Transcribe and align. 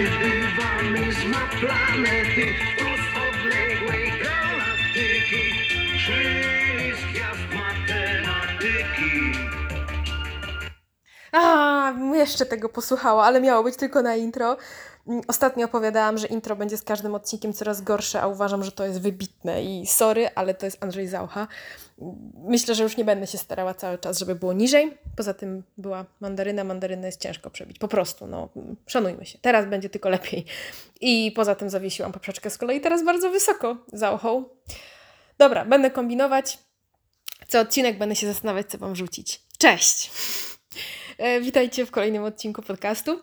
Przybywamy 0.00 1.12
z 1.12 1.24
ma 1.24 1.48
planety 1.60 2.54
Wprost 2.54 3.10
odległej 3.28 4.12
galaktyki 4.22 5.42
Czyli 6.06 6.92
z 6.96 7.12
gwiazd 7.12 7.46
matematyki 7.54 9.32
A, 11.32 11.92
jeszcze 12.14 12.46
tego 12.46 12.68
posłuchała, 12.68 13.24
ale 13.24 13.40
miało 13.40 13.64
być 13.64 13.76
tylko 13.76 14.02
na 14.02 14.16
intro. 14.16 14.56
Mm, 15.06 15.22
Ostatnio 15.28 15.64
opowiadałam, 15.66 16.18
że 16.18 16.26
intro 16.26 16.56
będzie 16.56 16.76
z 16.76 16.82
każdym 16.82 17.14
odcinkiem 17.14 17.52
coraz 17.52 17.82
gorsze, 17.82 18.20
a 18.20 18.26
uważam, 18.26 18.64
że 18.64 18.72
to 18.72 18.84
jest 18.84 19.00
wybitne. 19.00 19.64
I 19.64 19.86
sorry, 19.86 20.28
ale 20.34 20.54
to 20.54 20.66
jest 20.66 20.84
Andrzej 20.84 21.08
Zaucha. 21.08 21.48
Myślę, 22.34 22.74
że 22.74 22.82
już 22.82 22.96
nie 22.96 23.04
będę 23.04 23.26
się 23.26 23.38
starała 23.38 23.74
cały 23.74 23.98
czas, 23.98 24.18
żeby 24.18 24.34
było 24.34 24.52
niżej. 24.52 24.98
Poza 25.16 25.34
tym 25.34 25.62
była 25.78 26.04
mandaryna, 26.20 26.64
mandarynę 26.64 27.06
jest 27.06 27.20
ciężko 27.20 27.50
przebić. 27.50 27.78
Po 27.78 27.88
prostu, 27.88 28.26
no, 28.26 28.48
mm, 28.56 28.76
szanujmy 28.86 29.26
się. 29.26 29.38
Teraz 29.38 29.66
będzie 29.66 29.90
tylko 29.90 30.08
lepiej. 30.08 30.44
I 31.00 31.32
poza 31.36 31.54
tym 31.54 31.70
zawiesiłam 31.70 32.12
poprzeczkę 32.12 32.50
z 32.50 32.58
kolei 32.58 32.80
teraz 32.80 33.04
bardzo 33.04 33.30
wysoko 33.30 33.76
Zauchą. 33.92 34.44
Dobra, 35.38 35.64
będę 35.64 35.90
kombinować. 35.90 36.58
Co 37.48 37.60
odcinek 37.60 37.98
będę 37.98 38.16
się 38.16 38.26
zastanawiać, 38.26 38.70
co 38.70 38.78
wam 38.78 38.96
rzucić. 38.96 39.42
Cześć! 39.58 40.10
E, 41.18 41.40
Witajcie 41.40 41.86
w 41.86 41.90
kolejnym 41.90 42.24
odcinku 42.24 42.62
podcastu, 42.62 43.20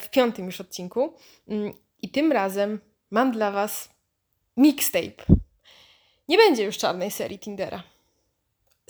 w 0.00 0.10
piątym 0.10 0.46
już 0.46 0.60
odcinku. 0.60 1.14
Mm, 1.48 1.72
I 2.02 2.08
tym 2.08 2.32
razem 2.32 2.80
mam 3.10 3.32
dla 3.32 3.50
Was 3.50 3.88
mixtape. 4.56 5.24
Nie 6.28 6.38
będzie 6.38 6.64
już 6.64 6.78
czarnej 6.78 7.10
serii 7.10 7.38
Tindera. 7.38 7.82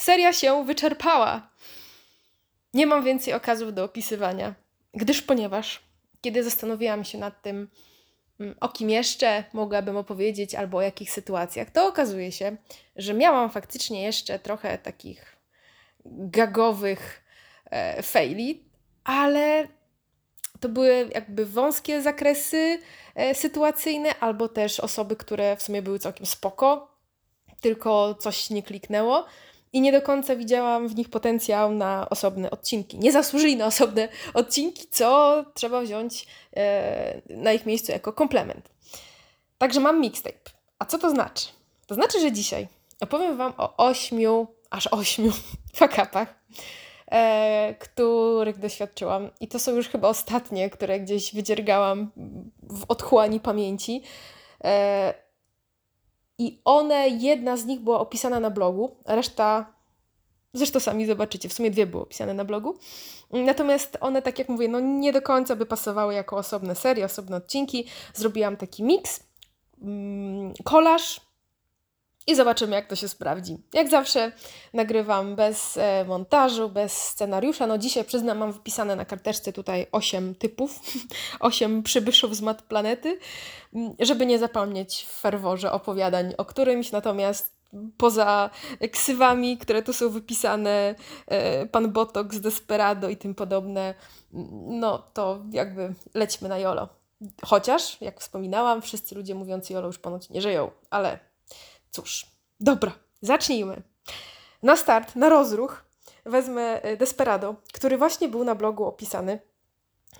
Seria 0.01 0.33
się 0.33 0.65
wyczerpała. 0.65 1.51
Nie 2.75 2.87
mam 2.87 3.05
więcej 3.05 3.35
okazów 3.35 3.75
do 3.75 3.85
opisywania, 3.85 4.55
gdyż 4.95 5.23
ponieważ, 5.23 5.81
kiedy 6.21 6.45
zastanowiłam 6.45 7.05
się 7.05 7.19
nad 7.19 7.43
tym, 7.43 7.69
mm, 8.41 8.55
o 8.61 8.69
kim 8.69 8.91
jeszcze 8.91 9.45
mogłabym 9.53 9.97
opowiedzieć 9.97 10.55
albo 10.55 10.79
o 10.79 10.83
jakich 10.83 11.11
sytuacjach, 11.11 11.71
to 11.71 11.87
okazuje 11.87 12.33
się, 12.33 12.57
że 12.97 13.15
miałam 13.15 13.51
faktycznie 13.51 14.03
jeszcze 14.03 14.39
trochę 14.39 14.79
takich 14.79 15.37
gagowych 16.05 17.25
e, 17.71 18.03
faili, 18.03 18.65
ale 19.05 19.69
to 20.61 20.69
były 20.69 21.11
jakby 21.15 21.47
wąskie 21.47 22.03
zakresy 22.03 22.79
e, 23.15 23.35
sytuacyjne, 23.35 24.19
albo 24.21 24.49
też 24.49 24.81
osoby, 24.81 25.17
które 25.17 25.57
w 25.57 25.63
sumie 25.63 25.83
były 25.83 25.99
całkiem 25.99 26.27
spoko, 26.27 26.89
tylko 27.61 28.15
coś 28.15 28.51
nie 28.51 28.63
kliknęło 28.63 29.25
i 29.73 29.81
nie 29.81 29.93
do 29.93 30.03
końca 30.03 30.37
widziałam 30.37 30.89
w 30.89 30.95
nich 30.95 31.11
potencjał 31.11 31.73
na 31.73 32.11
osobne 32.11 32.51
odcinki. 32.51 32.99
Nie 32.99 33.13
zasłużyli 33.13 33.57
na 33.57 33.67
osobne 33.67 34.09
odcinki, 34.35 34.87
co 34.91 35.45
trzeba 35.55 35.81
wziąć 35.81 36.27
e, 36.57 37.21
na 37.29 37.53
ich 37.53 37.67
miejscu 37.67 37.93
jako 37.93 38.13
komplement. 38.13 38.71
Także 39.59 39.81
mam 39.81 40.01
mixtape. 40.01 40.51
A 40.79 40.85
co 40.85 40.99
to 40.99 41.11
znaczy? 41.11 41.47
To 41.87 41.95
znaczy, 41.95 42.21
że 42.21 42.33
dzisiaj 42.33 42.69
opowiem 43.01 43.37
Wam 43.37 43.53
o 43.57 43.77
ośmiu, 43.77 44.47
aż 44.71 44.87
ośmiu 44.87 45.33
fakapach, 45.75 46.35
których 47.79 48.59
doświadczyłam. 48.59 49.31
I 49.41 49.49
to 49.49 49.59
są 49.59 49.73
już 49.73 49.89
chyba 49.89 50.09
ostatnie, 50.09 50.71
które 50.71 51.01
gdzieś 51.01 51.35
wydziergałam 51.35 52.11
w 52.63 52.85
otchłani 52.89 53.41
pamięci. 53.41 54.03
E, 54.65 55.15
I 56.39 56.61
one, 56.65 57.09
jedna 57.09 57.57
z 57.57 57.65
nich 57.65 57.81
była 57.81 58.01
opisana 58.01 58.41
na 58.41 58.51
blogu, 58.51 58.97
reszta, 59.07 59.73
zresztą 60.55 60.81
sami 60.81 61.07
zobaczycie, 61.07 61.49
w 61.49 61.53
sumie 61.53 61.71
dwie 61.71 61.87
były 61.87 62.03
opisane 62.03 62.35
na 62.35 62.45
blogu. 62.45 62.79
Natomiast 63.31 63.99
one, 64.01 64.23
tak 64.23 64.39
jak 64.39 64.49
mówię, 64.49 64.69
no 64.69 64.81
nie 64.81 65.13
do 65.13 65.23
końca 65.23 65.57
by 65.57 65.67
pasowały 65.67 66.15
jako 66.15 66.37
osobne 66.37 66.75
serie, 66.75 67.05
osobne 67.05 67.37
odcinki. 67.37 67.87
Zrobiłam 68.15 68.57
taki 68.57 68.83
miks, 68.83 69.21
mm, 69.83 70.53
kolaż 70.65 71.21
i 72.27 72.35
zobaczymy, 72.35 72.77
jak 72.77 72.87
to 72.87 72.97
się 72.97 73.09
sprawdzi. 73.09 73.57
Jak 73.73 73.91
zawsze 73.91 74.33
nagrywam 74.73 75.37
bez 75.37 75.77
e, 75.77 76.05
montażu, 76.05 76.69
bez 76.69 76.93
scenariusza. 76.93 77.67
No 77.67 77.79
dzisiaj 77.79 78.05
przyznam, 78.05 78.39
mam 78.39 78.53
wypisane 78.53 78.97
na 78.97 79.05
karteczce 79.05 79.53
tutaj 79.53 79.87
8 79.93 80.35
typów, 80.35 80.81
8 81.41 81.83
przybyszów 81.83 82.37
z 82.37 82.41
mat 82.41 82.63
planety, 82.63 83.19
żeby 83.99 84.27
nie 84.27 84.39
zapomnieć 84.39 85.07
w 85.09 85.21
ferworze 85.21 85.73
opowiadań 85.73 86.35
o 86.39 86.45
którymś, 86.45 86.93
natomiast 86.93 87.55
poza 87.97 88.51
ksywami, 88.93 89.59
które 89.59 89.83
tu 89.83 89.93
są 89.93 90.11
wypisane, 90.11 90.95
e, 91.27 91.67
pan 91.67 91.93
Botox, 91.93 92.41
Desperado 92.41 93.09
i 93.09 93.17
tym 93.17 93.35
podobne, 93.35 93.95
no 94.67 94.99
to 94.99 95.43
jakby 95.51 95.95
lećmy 96.15 96.49
na 96.49 96.59
jolo. 96.59 96.89
Chociaż, 97.45 98.01
jak 98.01 98.21
wspominałam, 98.21 98.83
wszyscy 98.83 99.15
ludzie 99.15 99.35
mówiący 99.35 99.73
jolo 99.73 99.87
już 99.87 99.99
ponoć 99.99 100.31
nie 100.31 100.41
żyją, 100.43 100.71
ale 100.91 101.19
Cóż, 101.95 102.27
dobra, 102.61 102.93
zacznijmy. 103.23 103.83
Na 104.63 104.77
start, 104.77 105.17
na 105.17 105.29
rozruch 105.29 105.85
wezmę 106.25 106.83
e, 106.83 106.97
Desperado, 106.97 107.55
który 107.73 107.99
właśnie 107.99 108.29
był 108.29 108.45
na 108.45 108.55
blogu 108.55 108.85
opisany. 108.85 109.39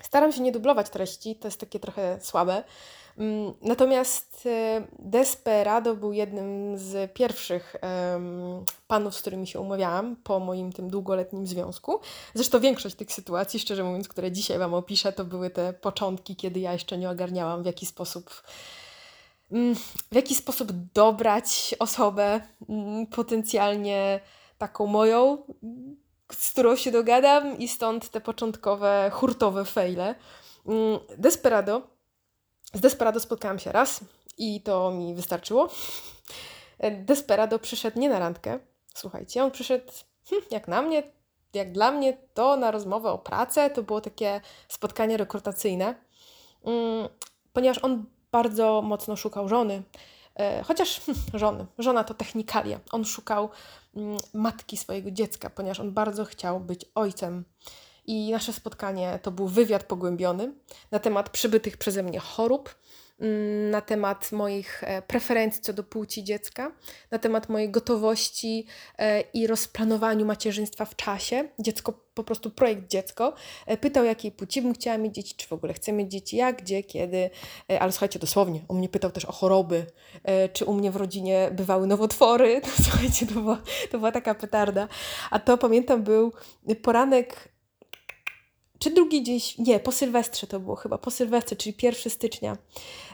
Staram 0.01 0.31
się 0.31 0.41
nie 0.41 0.51
dublować 0.51 0.89
treści, 0.89 1.35
to 1.35 1.47
jest 1.47 1.59
takie 1.59 1.79
trochę 1.79 2.19
słabe. 2.21 2.63
Mm, 3.17 3.53
Natomiast 3.61 4.45
e, 4.45 4.87
Desperado 4.99 5.95
był 5.95 6.13
jednym 6.13 6.77
z 6.77 7.13
pierwszych 7.13 7.75
panów, 8.87 9.15
z 9.15 9.21
którymi 9.21 9.47
się 9.47 9.59
umawiałam 9.59 10.15
po 10.15 10.39
moim 10.39 10.71
tym 10.71 10.89
długoletnim 10.89 11.47
związku. 11.47 11.99
Zresztą 12.33 12.59
większość 12.59 12.95
tych 12.95 13.13
sytuacji, 13.13 13.59
szczerze 13.59 13.83
mówiąc, 13.83 14.07
które 14.07 14.31
dzisiaj 14.31 14.59
Wam 14.59 14.73
opiszę, 14.73 15.13
to 15.13 15.25
były 15.25 15.49
te 15.49 15.73
początki, 15.73 16.35
kiedy 16.35 16.59
ja 16.59 16.73
jeszcze 16.73 16.97
nie 16.97 17.09
ogarniałam, 17.09 17.63
w 17.63 17.65
jaki 17.65 17.85
sposób 17.85 18.29
w 20.11 20.15
jaki 20.15 20.35
sposób 20.35 20.71
dobrać 20.93 21.75
osobę 21.79 22.41
mm, 22.69 23.07
potencjalnie 23.07 24.19
taką 24.57 24.87
moją, 24.87 25.37
mm, 25.63 25.95
z 26.31 26.51
którą 26.51 26.75
się 26.75 26.91
dogadam 26.91 27.57
i 27.57 27.67
stąd 27.67 28.09
te 28.09 28.21
początkowe 28.21 29.11
hurtowe 29.13 29.65
fejle. 29.65 30.15
Mm, 30.67 30.99
Desperado. 31.17 31.81
Z 32.73 32.79
Desperado 32.79 33.19
spotkałam 33.19 33.59
się 33.59 33.71
raz 33.71 33.99
i 34.37 34.61
to 34.61 34.91
mi 34.91 35.15
wystarczyło. 35.15 35.69
Desperado 36.91 37.59
przyszedł 37.59 37.99
nie 37.99 38.09
na 38.09 38.19
randkę. 38.19 38.59
Słuchajcie, 38.93 39.43
on 39.43 39.51
przyszedł 39.51 39.91
hm, 40.29 40.41
jak 40.51 40.67
na 40.67 40.81
mnie, 40.81 41.03
jak 41.53 41.71
dla 41.71 41.91
mnie, 41.91 42.17
to 42.33 42.57
na 42.57 42.71
rozmowę 42.71 43.11
o 43.11 43.17
pracę. 43.17 43.69
To 43.69 43.83
było 43.83 44.01
takie 44.01 44.41
spotkanie 44.67 45.17
rekrutacyjne, 45.17 45.95
mm, 46.65 47.09
ponieważ 47.53 47.77
on 47.83 48.05
bardzo 48.35 48.81
mocno 48.81 49.15
szukał 49.15 49.49
żony. 49.49 49.83
E, 50.35 50.63
Chociaż 50.63 51.01
żony, 51.33 51.65
żona 51.79 52.03
to 52.03 52.13
technikalia. 52.13 52.79
On 52.91 53.05
szukał 53.05 53.49
mm, 53.95 54.17
matki 54.33 54.77
swojego 54.77 55.11
dziecka, 55.11 55.49
ponieważ 55.49 55.79
on 55.79 55.91
bardzo 55.91 56.25
chciał 56.25 56.59
być 56.59 56.85
ojcem. 56.95 57.45
I 58.05 58.31
nasze 58.31 58.53
spotkanie 58.53 59.19
to 59.21 59.31
był 59.31 59.47
wywiad 59.47 59.83
pogłębiony 59.83 60.53
na 60.91 60.99
temat 60.99 61.29
przybytych 61.29 61.77
przeze 61.77 62.03
mnie 62.03 62.19
chorób, 62.19 62.75
na 63.71 63.81
temat 63.81 64.31
moich 64.31 64.83
e, 64.83 65.01
preferencji 65.01 65.61
co 65.61 65.73
do 65.73 65.83
płci 65.83 66.23
dziecka, 66.23 66.71
na 67.11 67.19
temat 67.19 67.49
mojej 67.49 67.69
gotowości 67.69 68.65
e, 68.97 69.21
i 69.21 69.47
rozplanowaniu 69.47 70.25
macierzyństwa 70.25 70.85
w 70.85 70.95
czasie. 70.95 71.49
Dziecko, 71.59 71.93
po 72.13 72.23
prostu 72.23 72.51
projekt 72.51 72.87
dziecko. 72.87 73.33
E, 73.65 73.77
Pytał, 73.77 74.05
jakiej 74.05 74.31
płci 74.31 74.61
bym 74.61 74.73
chciała 74.73 74.97
mieć 74.97 75.15
dzieci, 75.15 75.35
czy 75.37 75.47
w 75.47 75.53
ogóle 75.53 75.73
chcę 75.73 75.93
mieć 75.93 76.11
dzieci, 76.11 76.37
jak, 76.37 76.61
gdzie, 76.61 76.83
kiedy. 76.83 77.29
Ale 77.79 77.91
słuchajcie, 77.91 78.19
dosłownie, 78.19 78.61
on 78.67 78.77
mnie 78.77 78.89
pytał 78.89 79.11
też 79.11 79.25
o 79.25 79.31
choroby, 79.31 79.85
czy 80.53 80.65
u 80.65 80.73
mnie 80.73 80.91
w 80.91 80.95
rodzinie 80.95 81.49
bywały 81.51 81.87
nowotwory. 81.87 82.61
To, 82.61 82.69
słuchajcie, 82.89 83.25
to 83.25 83.33
była, 83.33 83.61
to 83.91 83.97
była 83.97 84.11
taka 84.11 84.35
petarda. 84.35 84.87
A 85.31 85.39
to 85.39 85.57
pamiętam 85.57 86.03
był 86.03 86.33
poranek 86.83 87.54
czy 88.79 88.91
drugi 88.91 89.23
dzień, 89.23 89.39
nie, 89.59 89.79
po 89.79 89.91
Sylwestrze 89.91 90.47
to 90.47 90.59
było 90.59 90.75
chyba, 90.75 90.97
po 90.97 91.11
Sylwestrze, 91.11 91.55
czyli 91.55 91.75
1 91.81 92.11
stycznia. 92.11 92.57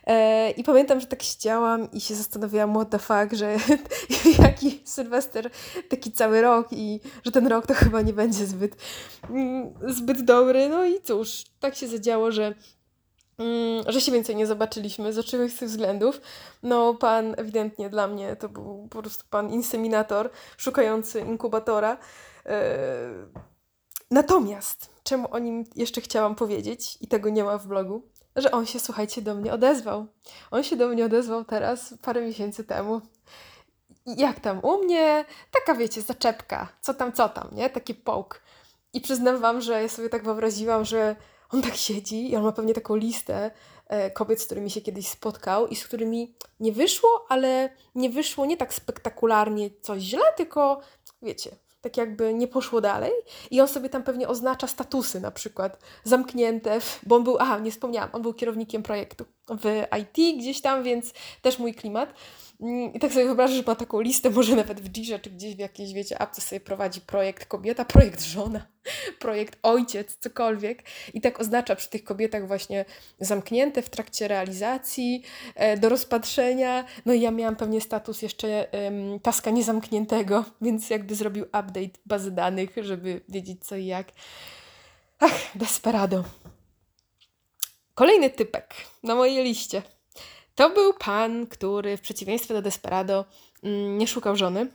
E, 0.07 0.51
I 0.51 0.63
pamiętam, 0.63 0.99
że 0.99 1.07
tak 1.07 1.23
siedziałam 1.23 1.91
i 1.91 2.01
się 2.01 2.15
zastanawiałam, 2.15 2.75
what 2.75 2.89
the 2.89 2.99
fuck, 2.99 3.33
że 3.33 3.57
jaki 4.43 4.81
Sylwester, 4.85 5.49
taki 5.89 6.11
cały 6.11 6.41
rok 6.41 6.67
i 6.71 6.99
że 7.25 7.31
ten 7.31 7.47
rok 7.47 7.67
to 7.67 7.73
chyba 7.73 8.01
nie 8.01 8.13
będzie 8.13 8.45
zbyt, 8.45 8.75
mm, 9.29 9.73
zbyt 9.87 10.21
dobry. 10.21 10.69
No 10.69 10.85
i 10.85 11.01
cóż, 11.01 11.43
tak 11.59 11.75
się 11.75 11.87
zadziało, 11.87 12.31
że 12.31 12.53
mm, 13.37 13.83
że 13.87 14.01
się 14.01 14.11
więcej 14.11 14.35
nie 14.35 14.47
zobaczyliśmy 14.47 15.13
z 15.13 15.17
oczywistych 15.17 15.69
względów. 15.69 16.21
No, 16.63 16.93
pan 16.93 17.35
ewidentnie 17.37 17.89
dla 17.89 18.07
mnie 18.07 18.35
to 18.35 18.49
był 18.49 18.87
po 18.89 19.01
prostu 19.01 19.25
pan 19.29 19.53
inseminator 19.53 20.29
szukający 20.57 21.19
inkubatora. 21.19 21.97
E, 22.45 23.51
Natomiast, 24.11 24.89
czemu 25.03 25.27
o 25.31 25.39
nim 25.39 25.63
jeszcze 25.75 26.01
chciałam 26.01 26.35
powiedzieć, 26.35 26.97
i 27.01 27.07
tego 27.07 27.29
nie 27.29 27.43
ma 27.43 27.57
w 27.57 27.67
blogu, 27.67 28.01
że 28.35 28.51
on 28.51 28.65
się, 28.65 28.79
słuchajcie, 28.79 29.21
do 29.21 29.35
mnie 29.35 29.53
odezwał. 29.53 30.07
On 30.51 30.63
się 30.63 30.75
do 30.75 30.87
mnie 30.87 31.05
odezwał 31.05 31.45
teraz, 31.45 31.93
parę 32.01 32.21
miesięcy 32.21 32.63
temu. 32.63 33.01
Jak 34.05 34.39
tam 34.39 34.59
u 34.63 34.83
mnie? 34.83 35.25
Taka, 35.51 35.75
wiecie, 35.75 36.01
zaczepka. 36.01 36.67
Co 36.81 36.93
tam, 36.93 37.13
co 37.13 37.29
tam, 37.29 37.47
nie? 37.51 37.69
Taki 37.69 37.95
połk. 37.95 38.41
I 38.93 39.01
przyznam 39.01 39.39
wam, 39.39 39.61
że 39.61 39.81
ja 39.81 39.89
sobie 39.89 40.09
tak 40.09 40.23
wyobraziłam, 40.23 40.85
że 40.85 41.15
on 41.49 41.61
tak 41.61 41.75
siedzi 41.75 42.31
i 42.31 42.35
on 42.35 42.43
ma 42.43 42.51
pewnie 42.51 42.73
taką 42.73 42.95
listę 42.95 43.51
e, 43.87 44.11
kobiet, 44.11 44.41
z 44.41 44.45
którymi 44.45 44.71
się 44.71 44.81
kiedyś 44.81 45.07
spotkał 45.07 45.67
i 45.67 45.75
z 45.75 45.87
którymi 45.87 46.35
nie 46.59 46.71
wyszło, 46.71 47.25
ale 47.29 47.69
nie 47.95 48.09
wyszło 48.09 48.45
nie 48.45 48.57
tak 48.57 48.73
spektakularnie 48.73 49.69
coś 49.81 50.01
źle, 50.01 50.23
tylko 50.37 50.81
wiecie, 51.21 51.55
tak 51.81 51.97
jakby 51.97 52.33
nie 52.33 52.47
poszło 52.47 52.81
dalej. 52.81 53.11
I 53.51 53.61
on 53.61 53.67
sobie 53.67 53.89
tam 53.89 54.03
pewnie 54.03 54.27
oznacza 54.27 54.67
statusy 54.67 55.19
na 55.19 55.31
przykład 55.31 55.79
zamknięte, 56.03 56.79
bo 57.03 57.15
on 57.15 57.23
był, 57.23 57.37
aha, 57.39 57.59
nie 57.59 57.71
wspomniałam, 57.71 58.09
on 58.13 58.21
był 58.21 58.33
kierownikiem 58.33 58.83
projektu 58.83 59.25
w 59.49 59.83
IT 60.01 60.37
gdzieś 60.37 60.61
tam, 60.61 60.83
więc 60.83 61.13
też 61.41 61.59
mój 61.59 61.73
klimat. 61.73 62.13
Mm, 62.61 62.93
I 62.93 62.99
tak 62.99 63.13
sobie 63.13 63.25
wyobrażam, 63.25 63.57
że 63.57 63.63
ma 63.67 63.75
taką 63.75 64.01
listę, 64.01 64.29
może 64.29 64.55
nawet 64.55 64.81
w 64.81 64.89
Jirze, 64.89 65.19
czy 65.19 65.29
gdzieś 65.29 65.55
w 65.55 65.59
jakiejś, 65.59 65.93
wiecie, 65.93 66.21
apce 66.21 66.41
sobie 66.41 66.59
prowadzi 66.59 67.01
projekt 67.01 67.45
kobieta, 67.45 67.85
projekt 67.85 68.21
żona, 68.21 68.67
projekt 69.19 69.59
ojciec, 69.63 70.17
cokolwiek. 70.19 70.83
I 71.13 71.21
tak 71.21 71.39
oznacza 71.39 71.75
przy 71.75 71.89
tych 71.89 72.03
kobietach 72.03 72.47
właśnie 72.47 72.85
zamknięte 73.19 73.81
w 73.81 73.89
trakcie 73.89 74.27
realizacji, 74.27 75.23
e, 75.55 75.77
do 75.77 75.89
rozpatrzenia. 75.89 76.85
No 77.05 77.13
i 77.13 77.21
ja 77.21 77.31
miałam 77.31 77.55
pewnie 77.55 77.81
status 77.81 78.21
jeszcze 78.21 78.67
taska 79.23 79.51
niezamkniętego, 79.51 80.45
więc 80.61 80.89
jakby 80.89 81.15
zrobił 81.15 81.43
update 81.43 81.99
bazy 82.05 82.31
danych, 82.31 82.69
żeby 82.81 83.21
wiedzieć 83.29 83.65
co 83.65 83.75
i 83.75 83.85
jak. 83.85 84.07
Ach, 85.19 85.51
desperado. 85.55 86.23
Kolejny 87.93 88.29
typek 88.29 88.73
na 89.03 89.15
mojej 89.15 89.43
liście. 89.43 89.81
To 90.61 90.69
był 90.69 90.93
pan, 90.93 91.47
który 91.47 91.97
w 91.97 92.01
przeciwieństwie 92.01 92.53
do 92.53 92.61
Desperado 92.61 93.25
mm, 93.63 93.97
nie 93.97 94.07
szukał 94.07 94.35
żony. 94.35 94.67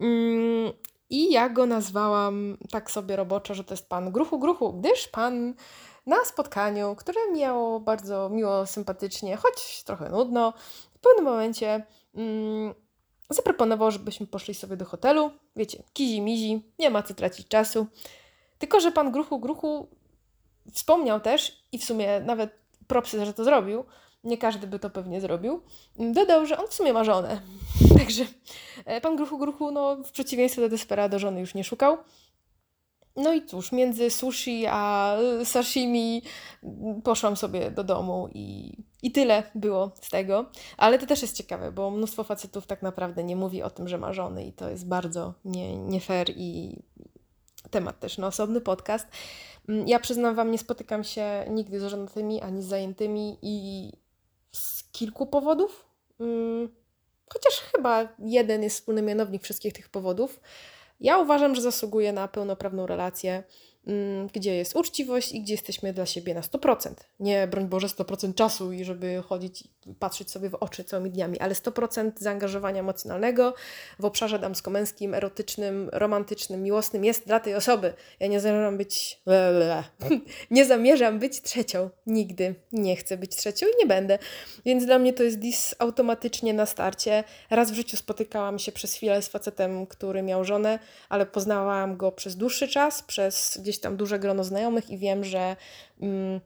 Mm, 0.00 0.72
I 1.10 1.32
ja 1.32 1.48
go 1.48 1.66
nazwałam 1.66 2.58
tak 2.70 2.90
sobie 2.90 3.16
roboczo, 3.16 3.54
że 3.54 3.64
to 3.64 3.74
jest 3.74 3.88
pan 3.88 4.12
Gruchu 4.12 4.38
Gruchu, 4.38 4.72
gdyż 4.72 5.08
pan 5.08 5.54
na 6.06 6.24
spotkaniu, 6.24 6.94
które 6.94 7.20
miało 7.34 7.80
bardzo 7.80 8.28
miło, 8.28 8.66
sympatycznie, 8.66 9.36
choć 9.36 9.84
trochę 9.84 10.08
nudno, 10.08 10.52
w 10.94 10.98
pewnym 10.98 11.24
momencie 11.24 11.86
mm, 12.14 12.74
zaproponował, 13.30 13.90
żebyśmy 13.90 14.26
poszli 14.26 14.54
sobie 14.54 14.76
do 14.76 14.84
hotelu. 14.84 15.30
Wiecie, 15.56 15.82
kizi 15.92 16.20
mizi, 16.20 16.72
nie 16.78 16.90
ma 16.90 17.02
co 17.02 17.14
tracić 17.14 17.48
czasu. 17.48 17.86
Tylko, 18.58 18.80
że 18.80 18.92
pan 18.92 19.12
Gruchu 19.12 19.38
Gruchu 19.38 19.88
wspomniał 20.72 21.20
też 21.20 21.64
i 21.72 21.78
w 21.78 21.84
sumie 21.84 22.20
nawet 22.20 22.50
propsy, 22.86 23.26
że 23.26 23.34
to 23.34 23.44
zrobił, 23.44 23.84
nie 24.24 24.38
każdy 24.38 24.66
by 24.66 24.78
to 24.78 24.90
pewnie 24.90 25.20
zrobił, 25.20 25.60
dodał, 25.98 26.46
że 26.46 26.58
on 26.58 26.66
w 26.66 26.74
sumie 26.74 26.92
ma 26.92 27.04
żonę. 27.04 27.40
Także 27.98 28.24
e, 28.84 29.00
pan 29.00 29.16
Gruchu 29.16 29.38
Gruchu, 29.38 29.70
no, 29.70 29.96
w 29.96 30.12
przeciwieństwie 30.12 30.62
do 30.62 30.68
Desperado, 30.68 31.18
żony 31.18 31.40
już 31.40 31.54
nie 31.54 31.64
szukał. 31.64 31.98
No 33.16 33.32
i 33.32 33.46
cóż, 33.46 33.72
między 33.72 34.10
sushi 34.10 34.66
a 34.68 35.16
sashimi 35.44 36.22
poszłam 37.04 37.36
sobie 37.36 37.70
do 37.70 37.84
domu 37.84 38.28
i, 38.34 38.76
i 39.02 39.12
tyle 39.12 39.42
było 39.54 39.92
z 40.02 40.10
tego. 40.10 40.46
Ale 40.76 40.98
to 40.98 41.06
też 41.06 41.22
jest 41.22 41.36
ciekawe, 41.36 41.72
bo 41.72 41.90
mnóstwo 41.90 42.24
facetów 42.24 42.66
tak 42.66 42.82
naprawdę 42.82 43.24
nie 43.24 43.36
mówi 43.36 43.62
o 43.62 43.70
tym, 43.70 43.88
że 43.88 43.98
ma 43.98 44.12
żony 44.12 44.44
i 44.44 44.52
to 44.52 44.70
jest 44.70 44.88
bardzo 44.88 45.34
nie, 45.44 45.76
nie 45.76 46.00
fair 46.00 46.30
i 46.36 46.78
temat 47.70 48.00
też 48.00 48.18
na 48.18 48.26
osobny 48.26 48.60
podcast. 48.60 49.06
Ja 49.86 50.00
przyznam 50.00 50.34
Wam, 50.34 50.50
nie 50.50 50.58
spotykam 50.58 51.04
się 51.04 51.44
nigdy 51.50 51.80
z 51.80 51.84
żonatymi 51.84 52.42
ani 52.42 52.62
z 52.62 52.66
zajętymi 52.66 53.38
i 53.42 53.92
z 54.52 54.84
kilku 54.92 55.26
powodów. 55.26 55.88
Mm, 56.20 56.68
chociaż 57.32 57.54
chyba 57.60 58.08
jeden 58.18 58.62
jest 58.62 58.76
wspólny 58.76 59.02
mianownik 59.02 59.42
wszystkich 59.42 59.72
tych 59.72 59.88
powodów. 59.88 60.40
Ja 61.00 61.18
uważam, 61.18 61.54
że 61.54 61.62
zasługuje 61.62 62.12
na 62.12 62.28
pełnoprawną 62.28 62.86
relację 62.86 63.42
gdzie 64.32 64.54
jest 64.54 64.76
uczciwość 64.76 65.32
i 65.32 65.42
gdzie 65.42 65.54
jesteśmy 65.54 65.92
dla 65.92 66.06
siebie 66.06 66.34
na 66.34 66.40
100%. 66.40 66.90
Nie, 67.20 67.46
broń 67.46 67.66
Boże, 67.68 67.86
100% 67.86 68.34
czasu 68.34 68.72
i 68.72 68.84
żeby 68.84 69.22
chodzić 69.26 69.64
patrzeć 69.98 70.30
sobie 70.30 70.50
w 70.50 70.54
oczy 70.54 70.84
całymi 70.84 71.10
dniami, 71.10 71.40
ale 71.40 71.54
100% 71.54 72.10
zaangażowania 72.16 72.80
emocjonalnego 72.80 73.54
w 73.98 74.04
obszarze 74.04 74.38
damsko-męskim, 74.38 75.14
erotycznym, 75.14 75.90
romantycznym, 75.92 76.62
miłosnym 76.62 77.04
jest 77.04 77.26
dla 77.26 77.40
tej 77.40 77.54
osoby. 77.54 77.94
Ja 78.20 78.26
nie 78.26 78.40
zamierzam 78.40 78.76
być... 78.76 79.20
nie 80.50 80.64
zamierzam 80.64 81.18
być 81.18 81.42
trzecią. 81.42 81.90
Nigdy. 82.06 82.54
Nie 82.72 82.96
chcę 82.96 83.16
być 83.16 83.36
trzecią 83.36 83.66
i 83.66 83.78
nie 83.80 83.86
będę. 83.86 84.18
Więc 84.64 84.86
dla 84.86 84.98
mnie 84.98 85.12
to 85.12 85.22
jest 85.22 85.38
dis 85.38 85.74
automatycznie 85.78 86.54
na 86.54 86.66
starcie. 86.66 87.24
Raz 87.50 87.70
w 87.70 87.74
życiu 87.74 87.96
spotykałam 87.96 88.58
się 88.58 88.72
przez 88.72 88.94
chwilę 88.94 89.22
z 89.22 89.28
facetem, 89.28 89.86
który 89.86 90.22
miał 90.22 90.44
żonę, 90.44 90.78
ale 91.08 91.26
poznałam 91.26 91.96
go 91.96 92.12
przez 92.12 92.36
dłuższy 92.36 92.68
czas, 92.68 93.02
przez 93.02 93.58
gdzieś 93.62 93.77
tam 93.80 93.96
duże 93.96 94.18
grono 94.18 94.44
znajomych 94.44 94.90
i 94.90 94.98
wiem, 94.98 95.24
że 95.24 95.56
mm, 96.00 96.40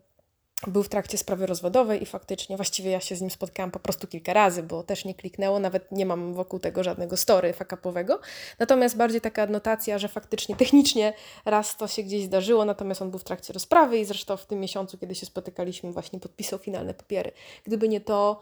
był 0.67 0.83
w 0.83 0.89
trakcie 0.89 1.19
sprawy 1.19 1.47
rozwodowej 1.47 2.03
i 2.03 2.07
faktycznie 2.07 2.57
właściwie 2.57 2.91
ja 2.91 3.01
się 3.01 3.17
z 3.17 3.21
nim 3.21 3.31
spotkałam 3.31 3.71
po 3.71 3.79
prostu 3.79 4.07
kilka 4.07 4.33
razy, 4.33 4.63
bo 4.63 4.83
też 4.83 5.05
nie 5.05 5.15
kliknęło, 5.15 5.59
nawet 5.59 5.93
nie 5.93 6.07
mam 6.07 6.35
wokół 6.35 6.59
tego 6.59 6.83
żadnego 6.83 7.17
story 7.17 7.53
fakapowego. 7.53 8.21
Natomiast 8.59 8.97
bardziej 8.97 9.21
taka 9.21 9.43
adnotacja, 9.43 9.99
że 9.99 10.09
faktycznie 10.09 10.57
technicznie 10.57 11.13
raz 11.45 11.77
to 11.77 11.89
się 11.89 12.03
gdzieś 12.03 12.25
zdarzyło, 12.25 12.65
natomiast 12.65 13.03
on 13.03 13.11
był 13.11 13.19
w 13.19 13.25
trakcie 13.25 13.53
rozprawy 13.53 13.99
i 13.99 14.05
zresztą 14.05 14.37
w 14.37 14.47
tym 14.47 14.61
miesiącu, 14.61 14.99
kiedy 14.99 15.15
się 15.15 15.27
spotykaliśmy, 15.27 15.93
właśnie 15.93 16.21
podpisał 16.21 16.59
finalne 16.59 16.95
papiery. 16.95 17.33
Gdyby 17.65 17.89
nie 17.89 18.01
to, 18.01 18.41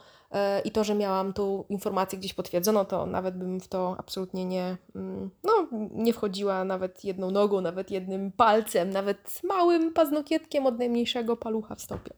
i 0.64 0.70
to, 0.70 0.84
że 0.84 0.94
miałam 0.94 1.32
tą 1.32 1.64
informację 1.68 2.18
gdzieś 2.18 2.34
potwierdzoną, 2.34 2.84
to 2.84 3.06
nawet 3.06 3.38
bym 3.38 3.60
w 3.60 3.68
to 3.68 3.96
absolutnie 3.98 4.44
nie, 4.44 4.76
mm, 4.94 5.30
no, 5.44 5.68
nie 5.92 6.12
wchodziła 6.12 6.64
nawet 6.64 7.04
jedną 7.04 7.30
nogą, 7.30 7.60
nawet 7.60 7.90
jednym 7.90 8.32
palcem, 8.32 8.90
nawet 8.90 9.40
małym 9.44 9.92
paznokietkiem 9.92 10.66
od 10.66 10.78
najmniejszego 10.78 11.36
palucha 11.36 11.74
w 11.74 11.82
stopie. 11.82 12.14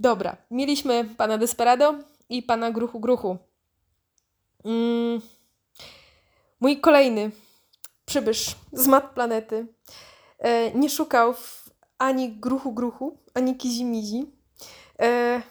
Dobra, 0.00 0.36
mieliśmy 0.50 1.04
pana 1.16 1.38
Desperado 1.38 1.94
i 2.28 2.42
pana 2.42 2.70
Gruchu 2.70 3.00
Gruchu. 3.00 3.36
Mm. 4.64 5.20
Mój 6.60 6.80
kolejny 6.80 7.30
przybysz 8.04 8.56
z 8.72 8.86
mat 8.86 9.14
planety 9.14 9.66
e, 10.38 10.70
nie 10.70 10.90
szukał 10.90 11.34
ani 11.98 12.28
Gruchu 12.28 12.72
Gruchu, 12.72 13.18
ani 13.34 13.56
Kizimizi. 13.56 14.26
E, 15.02 15.42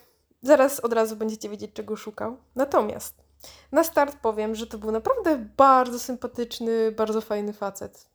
Zaraz 0.47 0.79
od 0.79 0.93
razu 0.93 1.15
będziecie 1.15 1.49
wiedzieć, 1.49 1.73
czego 1.73 1.95
szukał. 1.95 2.37
Natomiast 2.55 3.23
na 3.71 3.83
start 3.83 4.17
powiem, 4.21 4.55
że 4.55 4.67
to 4.67 4.77
był 4.77 4.91
naprawdę 4.91 5.37
bardzo 5.57 5.99
sympatyczny, 5.99 6.91
bardzo 6.91 7.21
fajny 7.21 7.53
facet. 7.53 8.07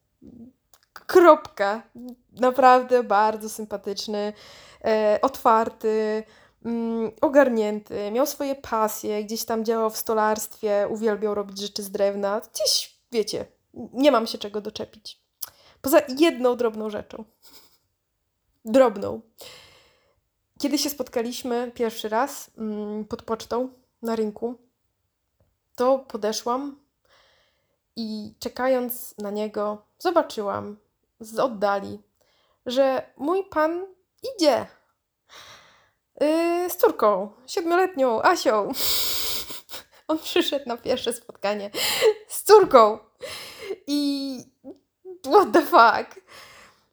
Kropka. 0.93 1.83
Naprawdę 2.33 3.03
bardzo 3.03 3.49
sympatyczny, 3.49 4.33
e, 4.85 5.19
otwarty, 5.23 6.25
mm, 6.65 7.11
ogarnięty, 7.21 8.11
miał 8.11 8.27
swoje 8.27 8.55
pasje, 8.55 9.25
gdzieś 9.25 9.45
tam 9.45 9.65
działał 9.65 9.91
w 9.91 9.97
stolarstwie, 9.97 10.87
uwielbiał 10.91 11.35
robić 11.35 11.59
rzeczy 11.59 11.83
z 11.83 11.91
drewna. 11.91 12.41
Gdzieś, 12.55 12.99
wiecie, 13.13 13.47
nie 13.93 14.13
mam 14.13 14.27
się 14.27 14.39
czego 14.39 14.61
doczepić. 14.61 15.21
Poza 15.83 15.99
jedną 16.19 16.57
drobną 16.57 16.91
rzeczą. 16.91 17.25
Drobną. 18.65 19.21
Kiedy 20.63 20.79
się 20.79 20.91
spotkaliśmy 20.91 21.73
pierwszy 21.75 22.09
raz 22.09 22.51
mm, 22.59 23.05
pod 23.05 23.23
pocztą 23.23 23.69
na 24.03 24.17
rynku, 24.17 24.59
to 25.77 25.99
podeszłam 25.99 26.81
i 27.97 28.35
czekając 28.39 29.19
na 29.19 29.31
niego, 29.31 29.83
zobaczyłam 29.99 30.77
z 31.21 31.39
oddali, 31.39 32.03
że 32.67 33.07
mój 33.17 33.45
pan 33.45 33.87
idzie 34.37 34.67
yy, 36.21 36.71
z 36.71 36.77
córką, 36.77 37.33
siedmioletnią 37.47 38.23
Asią. 38.23 38.73
On 40.09 40.19
przyszedł 40.19 40.69
na 40.69 40.77
pierwsze 40.77 41.13
spotkanie 41.13 41.71
z 42.29 42.43
córką. 42.43 42.99
I 43.87 44.39
what 45.27 45.53
the 45.53 45.63
fuck? 45.63 46.23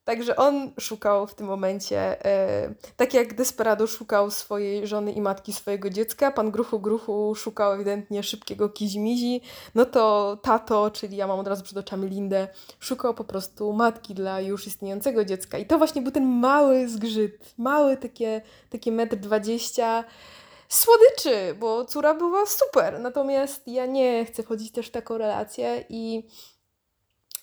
Także 0.09 0.35
on 0.35 0.71
szukał 0.79 1.27
w 1.27 1.35
tym 1.35 1.47
momencie, 1.47 2.25
e, 2.25 2.73
tak 2.97 3.13
jak 3.13 3.33
Desperado 3.33 3.87
szukał 3.87 4.31
swojej 4.31 4.87
żony 4.87 5.11
i 5.11 5.21
matki 5.21 5.53
swojego 5.53 5.89
dziecka, 5.89 6.31
pan 6.31 6.51
Gruchu 6.51 6.79
Gruchu 6.79 7.35
szukał 7.35 7.73
ewidentnie 7.73 8.23
szybkiego 8.23 8.69
kizimizi, 8.69 9.41
no 9.75 9.85
to 9.85 10.37
tato, 10.41 10.91
czyli 10.91 11.17
ja 11.17 11.27
mam 11.27 11.39
od 11.39 11.47
razu 11.47 11.63
przed 11.63 11.77
oczami 11.77 12.09
Lindę, 12.09 12.47
szukał 12.79 13.13
po 13.13 13.23
prostu 13.23 13.73
matki 13.73 14.13
dla 14.13 14.41
już 14.41 14.67
istniejącego 14.67 15.25
dziecka. 15.25 15.57
I 15.57 15.65
to 15.65 15.77
właśnie 15.77 16.01
był 16.01 16.11
ten 16.11 16.25
mały 16.25 16.87
zgrzyt, 16.87 17.53
mały 17.57 17.97
takie, 17.97 18.41
takie 18.69 18.91
metr 18.91 19.15
dwadzieścia 19.15 20.03
słodyczy, 20.69 21.55
bo 21.59 21.85
córa 21.85 22.13
była 22.13 22.45
super. 22.45 22.99
Natomiast 22.99 23.67
ja 23.67 23.85
nie 23.85 24.25
chcę 24.25 24.43
wchodzić 24.43 24.71
też 24.71 24.87
w 24.87 24.91
taką 24.91 25.17
relację 25.17 25.85
i 25.89 26.27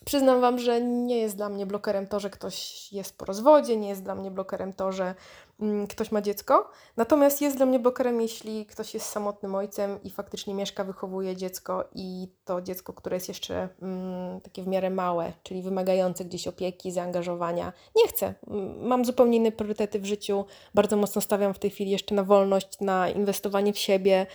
Przyznam 0.07 0.41
Wam, 0.41 0.59
że 0.59 0.81
nie 0.81 1.19
jest 1.19 1.37
dla 1.37 1.49
mnie 1.49 1.67
blokerem 1.67 2.07
to, 2.07 2.21
że 2.21 2.31
ktoś 2.31 2.89
jest 2.93 3.19
po 3.19 3.25
rozwodzie, 3.25 3.77
nie 3.77 3.89
jest 3.89 4.03
dla 4.03 4.15
mnie 4.15 4.31
blokerem 4.31 4.73
to, 4.73 4.93
że 4.93 5.15
mm, 5.61 5.87
ktoś 5.87 6.13
ma 6.13 6.23
dziecko. 6.23 6.71
Natomiast 6.97 7.41
jest 7.41 7.57
dla 7.57 7.67
mnie 7.67 7.79
blokerem, 7.79 8.21
jeśli 8.21 8.67
ktoś 8.67 8.95
jest 8.95 9.07
samotnym 9.07 9.55
ojcem 9.55 10.03
i 10.03 10.11
faktycznie 10.11 10.55
mieszka, 10.55 10.85
wychowuje 10.85 11.37
dziecko 11.37 11.85
i 11.95 12.29
to 12.45 12.63
dziecko, 12.63 12.93
które 12.93 13.17
jest 13.17 13.29
jeszcze 13.29 13.69
mm, 13.83 14.41
takie 14.41 14.63
w 14.63 14.67
miarę 14.67 14.91
małe, 14.91 15.33
czyli 15.43 15.63
wymagające 15.63 16.25
gdzieś 16.25 16.49
opieki, 16.49 16.93
zaangażowania. 16.93 17.73
Nie 17.97 18.09
chcę. 18.09 18.35
Mam 18.79 19.05
zupełnie 19.05 19.37
inne 19.37 19.53
priorytety 19.53 20.01
w 20.01 20.07
życiu. 20.07 20.45
Bardzo 20.75 20.97
mocno 20.97 21.23
stawiam 21.23 21.55
w 21.55 21.59
tej 21.59 21.71
chwili 21.71 21.91
jeszcze 21.91 22.15
na 22.15 22.25
wolność, 22.25 22.81
na 22.81 23.09
inwestowanie 23.11 23.73
w 23.73 23.79
siebie. 23.79 24.27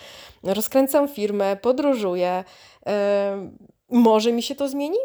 Rozkręcam 0.44 1.08
firmę, 1.08 1.58
podróżuję. 1.62 2.44
Em, 2.86 3.58
może 3.90 4.32
mi 4.32 4.44
się 4.44 4.56
to 4.56 4.70
zmieni? 4.70 4.98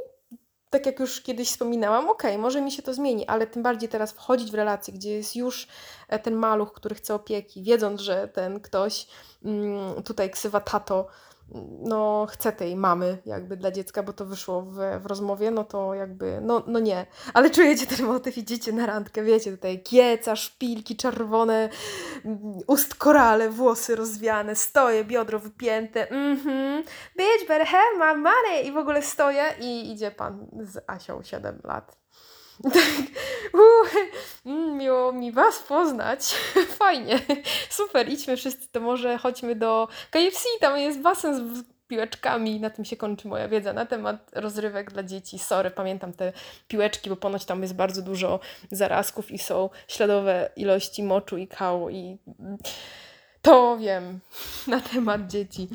Tak 0.71 0.87
jak 0.87 1.01
już 1.01 1.21
kiedyś 1.21 1.49
wspominałam, 1.49 2.09
okej, 2.09 2.39
może 2.39 2.61
mi 2.61 2.73
się 2.73 2.83
to 2.83 2.95
zmieni, 2.95 3.27
ale 3.27 3.47
tym 3.47 3.63
bardziej 3.63 3.89
teraz 3.89 4.13
wchodzić 4.13 4.51
w 4.51 4.55
relację, 4.55 4.95
gdzie 4.95 5.11
jest 5.11 5.37
już 5.37 5.69
e, 6.09 6.19
ten 6.19 6.35
maluch, 6.35 6.73
który 6.73 6.95
chce 6.95 7.15
opieki, 7.15 7.63
wiedząc, 7.63 8.01
że 8.01 8.29
ten 8.29 8.61
ktoś, 8.61 9.07
mm, 9.45 10.03
tutaj 10.03 10.31
ksywa 10.31 10.61
tato, 10.61 11.07
no 11.81 12.27
chce 12.31 12.53
tej 12.53 12.77
mamy 12.77 13.19
jakby 13.27 13.57
dla 13.57 13.71
dziecka, 13.71 14.03
bo 14.03 14.13
to 14.13 14.27
wyszło 14.27 14.63
w, 14.63 14.75
w 15.03 15.07
rozmowie, 15.07 15.51
no 15.51 15.65
to 15.65 15.95
jakby, 15.95 16.39
no, 16.43 16.63
no 16.67 16.79
nie. 16.79 17.07
Ale 17.35 17.51
czujecie 17.51 17.87
ten 17.87 18.07
motyw, 18.07 18.39
idziecie 18.39 18.73
na 18.73 18.87
randkę, 18.87 19.23
wiecie, 19.23 19.51
tutaj 19.51 19.83
kieca, 19.83 20.37
szpilki 20.37 20.97
czerwone, 20.97 21.69
mm, 22.25 22.41
ust 22.67 22.95
korale, 22.95 23.51
włosy 23.51 23.97
rozwiane, 23.97 24.55
stoję, 24.55 25.05
biodro 25.05 25.39
wypięte, 25.39 26.11
mhm, 26.11 26.83
bitch, 27.17 27.49
better 27.49 27.67
have 27.67 27.97
my 27.99 28.17
money 28.17 28.67
i 28.67 28.73
w 28.73 28.77
ogóle 28.77 29.03
stoję 29.03 29.43
i 29.61 29.93
idzie 29.93 30.11
pan 30.11 30.47
z 30.61 30.85
Asią 30.87 31.23
7 31.23 31.61
lat. 31.65 32.06
Mm, 34.47 34.77
miło 34.79 35.13
mi 35.13 35.33
Was 35.33 35.59
poznać. 35.59 36.35
Fajnie, 36.79 37.21
super, 37.71 38.09
idźmy 38.09 38.37
wszyscy, 38.37 38.69
to 38.69 38.81
może 38.81 39.19
chodźmy 39.19 39.55
do 39.55 39.89
KFC, 40.11 40.49
tam 40.61 40.79
jest 40.79 41.01
basen 41.01 41.57
z 41.57 41.65
piłeczkami. 41.89 42.61
Na 42.61 42.71
tym 42.71 42.85
się 42.85 42.97
kończy 42.97 43.29
moja 43.29 43.49
wiedza 43.49 43.73
na 43.73 43.87
temat 43.87 44.31
rozrywek 44.33 44.91
dla 44.91 45.03
dzieci. 45.03 45.39
Sorry, 45.39 45.71
pamiętam 45.71 46.13
te 46.13 46.33
piłeczki, 46.69 47.11
bo 47.11 47.17
ponoć 47.17 47.45
tam 47.45 47.63
jest 47.63 47.75
bardzo 47.75 48.03
dużo 48.03 48.41
zarazków 48.71 49.31
i 49.31 49.39
są 49.39 49.71
śladowe 49.89 50.51
ilości 50.57 51.03
moczu 51.03 51.37
i 51.37 51.49
kału 51.49 51.91
i 51.91 52.19
to 53.43 53.77
wiem 53.79 54.21
na 54.67 54.81
temat 54.81 55.27
dzieci. 55.27 55.69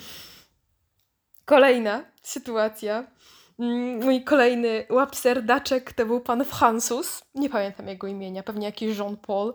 Kolejna 1.46 2.04
sytuacja. 2.24 3.04
Mm, 3.62 4.04
Mój 4.04 4.24
kolejny 4.24 4.86
łapserdaczek 4.90 5.94
to 5.94 6.06
był 6.06 6.22
pan 6.22 6.46
Francis. 6.46 7.22
Nie 7.36 7.50
pamiętam 7.50 7.88
jego 7.88 8.08
imienia, 8.08 8.44
pewnie 8.44 8.66
jakiś 8.66 8.98
Jean-Paul, 8.98 9.54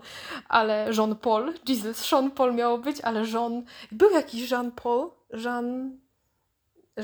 ale 0.48 0.90
Jean-Paul, 0.98 1.54
Jesus, 1.68 2.12
Jean-Paul 2.12 2.54
miało 2.54 2.78
być, 2.78 3.00
ale 3.00 3.24
Jean... 3.26 3.64
Był 3.92 4.10
jakiś 4.10 4.50
Jean-Paul? 4.50 5.10
Jean... 5.44 5.98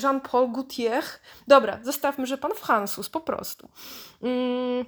Jean-Paul 0.03 0.53
Gautier. 0.53 1.05
Dobra, 1.49 1.79
zostawmy, 1.83 2.27
że 2.27 2.39
pan 2.39 2.55
Francis, 2.55 3.09
po 3.09 3.21
prostu. 3.21 3.69
Mm. 4.23 4.85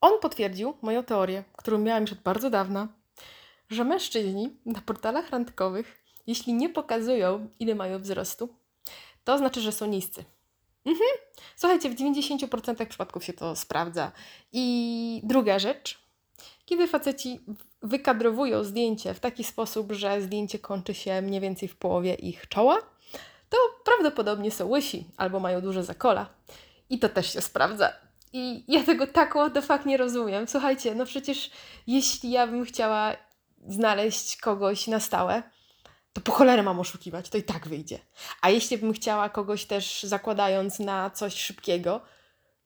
On 0.00 0.20
potwierdził 0.20 0.74
moją 0.82 1.02
teorię, 1.02 1.44
którą 1.56 1.78
miałam 1.78 2.02
już 2.02 2.12
od 2.12 2.18
bardzo 2.18 2.50
dawna, 2.50 2.88
że 3.70 3.84
mężczyźni 3.84 4.56
na 4.66 4.80
portalach 4.80 5.30
randkowych, 5.30 6.02
jeśli 6.26 6.54
nie 6.54 6.68
pokazują, 6.68 7.48
ile 7.60 7.74
mają 7.74 7.98
wzrostu, 7.98 8.61
to 9.24 9.38
znaczy, 9.38 9.60
że 9.60 9.72
są 9.72 9.86
niscy. 9.86 10.24
Mhm. 10.84 11.10
Słuchajcie, 11.56 11.90
w 11.90 11.94
90% 11.94 12.86
przypadków 12.86 13.24
się 13.24 13.32
to 13.32 13.56
sprawdza. 13.56 14.12
I 14.52 15.20
druga 15.24 15.58
rzecz, 15.58 15.98
kiedy 16.64 16.88
faceci 16.88 17.40
wykadrowują 17.82 18.64
zdjęcie 18.64 19.14
w 19.14 19.20
taki 19.20 19.44
sposób, 19.44 19.92
że 19.92 20.22
zdjęcie 20.22 20.58
kończy 20.58 20.94
się 20.94 21.22
mniej 21.22 21.40
więcej 21.40 21.68
w 21.68 21.76
połowie 21.76 22.14
ich 22.14 22.48
czoła, 22.48 22.78
to 23.48 23.56
prawdopodobnie 23.84 24.50
są 24.50 24.68
łysi 24.68 25.06
albo 25.16 25.40
mają 25.40 25.60
duże 25.60 25.84
zakola. 25.84 26.26
I 26.90 26.98
to 26.98 27.08
też 27.08 27.32
się 27.32 27.40
sprawdza. 27.40 27.92
I 28.32 28.64
ja 28.68 28.84
tego 28.84 29.06
tak 29.06 29.30
what 29.30 29.52
the 29.54 29.78
nie 29.86 29.96
rozumiem. 29.96 30.48
Słuchajcie, 30.48 30.94
no 30.94 31.06
przecież 31.06 31.50
jeśli 31.86 32.30
ja 32.30 32.46
bym 32.46 32.64
chciała 32.64 33.16
znaleźć 33.68 34.36
kogoś 34.36 34.86
na 34.86 35.00
stałe, 35.00 35.42
to 36.12 36.20
po 36.20 36.32
cholerę 36.32 36.62
mam 36.62 36.80
oszukiwać, 36.80 37.28
to 37.28 37.38
i 37.38 37.42
tak 37.42 37.68
wyjdzie. 37.68 37.98
A 38.40 38.50
jeśli 38.50 38.78
bym 38.78 38.92
chciała 38.92 39.28
kogoś 39.28 39.64
też 39.64 40.02
zakładając 40.02 40.78
na 40.78 41.10
coś 41.10 41.34
szybkiego, 41.34 42.00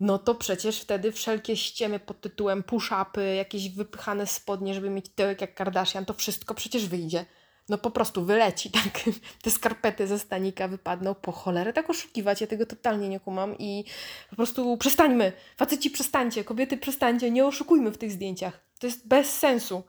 no 0.00 0.18
to 0.18 0.34
przecież 0.34 0.80
wtedy 0.80 1.12
wszelkie 1.12 1.56
ściemy 1.56 2.00
pod 2.00 2.20
tytułem 2.20 2.62
push-upy, 2.62 3.34
jakieś 3.36 3.68
wypychane 3.68 4.26
spodnie, 4.26 4.74
żeby 4.74 4.90
mieć 4.90 5.08
tyłek 5.08 5.40
jak 5.40 5.54
Kardashian, 5.54 6.04
to 6.04 6.14
wszystko 6.14 6.54
przecież 6.54 6.86
wyjdzie. 6.86 7.26
No 7.68 7.78
po 7.78 7.90
prostu 7.90 8.24
wyleci, 8.24 8.70
tak? 8.82 9.00
Te 9.42 9.50
skarpety 9.50 10.06
ze 10.06 10.18
stanika 10.18 10.68
wypadną. 10.68 11.14
Po 11.14 11.32
cholerę 11.32 11.72
tak 11.72 11.90
oszukiwać, 11.90 12.40
ja 12.40 12.46
tego 12.46 12.66
totalnie 12.66 13.08
nie 13.08 13.20
kumam 13.20 13.58
i 13.58 13.84
po 14.30 14.36
prostu 14.36 14.76
przestańmy. 14.76 15.32
Faceci 15.56 15.90
przestańcie, 15.90 16.44
kobiety 16.44 16.76
przestańcie, 16.76 17.30
nie 17.30 17.46
oszukujmy 17.46 17.90
w 17.90 17.98
tych 17.98 18.12
zdjęciach. 18.12 18.60
To 18.78 18.86
jest 18.86 19.08
bez 19.08 19.38
sensu. 19.38 19.82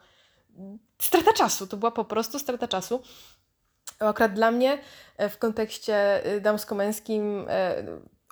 Strata 1.02 1.34
czasu, 1.34 1.68
to 1.68 1.78
była 1.78 1.92
po 1.92 2.06
prostu 2.06 2.40
strata 2.40 2.68
czasu. 2.68 3.02
Akurat 4.00 4.34
dla 4.34 4.51
mnie 4.51 4.77
e, 5.18 5.30
w 5.30 5.38
kontekście 5.38 6.27
y, 6.36 6.42
damsko-męskim 6.42 7.46
e, 7.50 7.84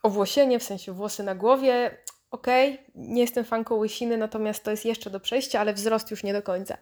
owłosienie, 0.03 0.59
w 0.59 0.63
sensie 0.63 0.91
włosy 0.91 1.23
na 1.23 1.35
głowie, 1.35 1.97
okej, 2.31 2.73
okay, 2.73 2.85
nie 2.95 3.21
jestem 3.21 3.45
fanką 3.45 3.75
łysiny, 3.75 4.17
natomiast 4.17 4.63
to 4.63 4.71
jest 4.71 4.85
jeszcze 4.85 5.09
do 5.09 5.19
przejścia, 5.19 5.59
ale 5.59 5.73
wzrost 5.73 6.11
już 6.11 6.23
nie 6.23 6.33
do 6.33 6.41
końca. 6.41 6.77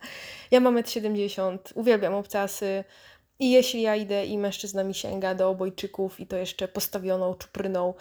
Ja 0.52 0.60
mam 0.60 0.76
1,70 0.76 1.50
m, 1.50 1.60
uwielbiam 1.76 2.14
obcasy 2.14 2.84
i 3.40 3.52
jeśli 3.52 3.82
ja 3.82 3.96
idę 3.96 4.26
i 4.26 4.38
mężczyzna 4.38 4.84
mi 4.84 4.94
sięga 4.94 5.36
do 5.36 5.50
obojczyków 5.50 6.20
i 6.20 6.28
to 6.28 6.38
jeszcze 6.38 6.68
postawioną 6.68 7.34
czupryną, 7.36 7.94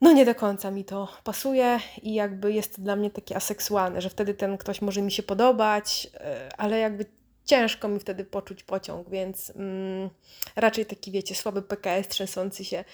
no 0.00 0.12
nie 0.12 0.24
do 0.24 0.34
końca 0.34 0.70
mi 0.70 0.84
to 0.84 1.08
pasuje 1.24 1.80
i 2.02 2.14
jakby 2.14 2.52
jest 2.52 2.76
to 2.76 2.82
dla 2.82 2.96
mnie 2.96 3.10
takie 3.10 3.36
aseksualne, 3.36 4.00
że 4.00 4.10
wtedy 4.10 4.34
ten 4.34 4.58
ktoś 4.58 4.82
może 4.82 5.02
mi 5.02 5.12
się 5.12 5.22
podobać, 5.22 6.08
e, 6.14 6.48
ale 6.58 6.78
jakby 6.78 7.04
ciężko 7.50 7.88
mi 7.88 8.00
wtedy 8.00 8.24
poczuć 8.24 8.62
pociąg, 8.62 9.10
więc 9.10 9.52
mm, 9.56 10.10
raczej 10.56 10.86
taki, 10.86 11.10
wiecie, 11.10 11.34
słaby 11.34 11.62
PKS 11.62 12.08
trzęsący 12.08 12.64
się. 12.64 12.84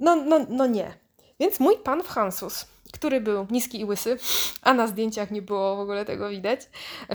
No, 0.00 0.16
no, 0.16 0.46
no 0.48 0.66
nie. 0.66 0.94
Więc 1.40 1.60
mój 1.60 1.78
pan 1.78 2.02
Francis, 2.02 2.66
który 2.92 3.20
był 3.20 3.46
niski 3.50 3.80
i 3.80 3.84
łysy, 3.84 4.18
a 4.62 4.74
na 4.74 4.86
zdjęciach 4.86 5.30
nie 5.30 5.42
było 5.42 5.76
w 5.76 5.80
ogóle 5.80 6.04
tego 6.04 6.30
widać, 6.30 6.60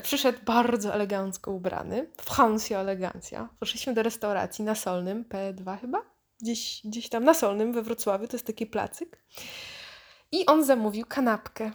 przyszedł 0.04 0.40
bardzo 0.46 0.94
elegancko 0.94 1.52
ubrany. 1.52 2.10
Francja 2.18 2.80
elegancja. 2.80 3.50
Poszliśmy 3.60 3.94
do 3.94 4.04
restauracji 4.04 4.66
na 4.66 4.76
Solnym, 4.76 5.26
P2 5.26 5.80
chyba? 5.80 6.02
Gdzieś, 6.42 6.82
gdzieś 6.86 7.10
tam 7.10 7.24
na 7.24 7.34
Solnym 7.34 7.74
we 7.74 7.82
Wrocławiu, 7.82 8.28
to 8.28 8.38
jest 8.38 8.48
taki 8.48 8.66
placyk. 8.66 9.24
I 10.32 10.46
on 10.46 10.66
zamówił 10.66 11.06
kanapkę. 11.06 11.72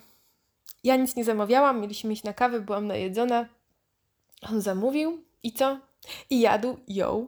Ja 0.85 0.97
nic 0.97 1.17
nie 1.17 1.25
zamawiałam, 1.25 1.81
mieliśmy 1.81 2.13
iść 2.13 2.25
na 2.25 2.33
kawę, 2.33 2.61
byłam 2.61 2.87
najedzona. 2.87 3.49
On 4.51 4.61
zamówił 4.61 5.25
i 5.43 5.53
co? 5.53 5.79
I 6.31 6.41
jadł 6.41 6.77
ją 6.89 7.27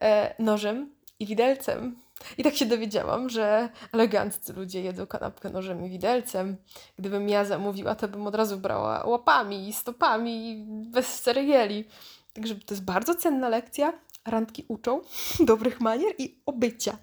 e, 0.00 0.34
nożem 0.38 0.94
i 1.18 1.26
widelcem. 1.26 1.96
I 2.38 2.42
tak 2.42 2.54
się 2.54 2.66
dowiedziałam, 2.66 3.28
że 3.28 3.68
eleganccy 3.92 4.52
ludzie 4.52 4.82
jedzą 4.82 5.06
kanapkę 5.06 5.50
nożem 5.50 5.86
i 5.86 5.90
widelcem. 5.90 6.56
Gdybym 6.98 7.28
ja 7.28 7.44
zamówiła, 7.44 7.94
to 7.94 8.08
bym 8.08 8.26
od 8.26 8.34
razu 8.34 8.56
brała 8.56 9.04
łapami, 9.04 9.72
stopami, 9.72 10.64
bez 10.68 11.20
ceregieli. 11.20 11.84
Także 12.32 12.54
to 12.54 12.74
jest 12.74 12.84
bardzo 12.84 13.14
cenna 13.14 13.48
lekcja. 13.48 13.92
Randki 14.26 14.64
uczą 14.68 15.00
dobrych 15.40 15.80
manier 15.80 16.14
i 16.18 16.40
obycia. 16.46 16.98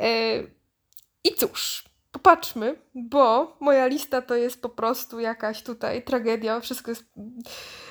E, 0.00 0.38
I 1.24 1.34
cóż, 1.38 1.84
popatrzmy, 2.12 2.76
bo 2.94 3.56
moja 3.60 3.86
lista 3.86 4.22
to 4.22 4.34
jest 4.34 4.62
po 4.62 4.68
prostu 4.68 5.20
jakaś 5.20 5.62
tutaj 5.62 6.02
tragedia. 6.02 6.60
Wszystko 6.60 6.90
jest. 6.90 7.04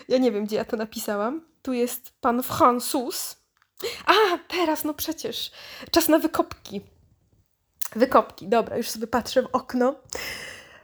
Ja 0.08 0.18
nie 0.18 0.32
wiem, 0.32 0.46
gdzie 0.46 0.56
ja 0.56 0.66
to 0.66 0.78
napisałam. 0.78 1.46
Tu 1.62 1.74
jest 1.74 2.14
pan 2.22 2.44
Francuz. 2.44 3.38
A, 4.06 4.14
teraz, 4.48 4.84
no 4.84 4.94
przecież. 4.94 5.52
Czas 5.92 6.08
na 6.08 6.20
wykopki. 6.20 6.82
Wykopki, 7.96 8.48
dobra, 8.48 8.78
już 8.78 8.90
sobie 8.90 9.08
patrzę 9.08 9.42
w 9.42 9.48
okno. 9.52 9.96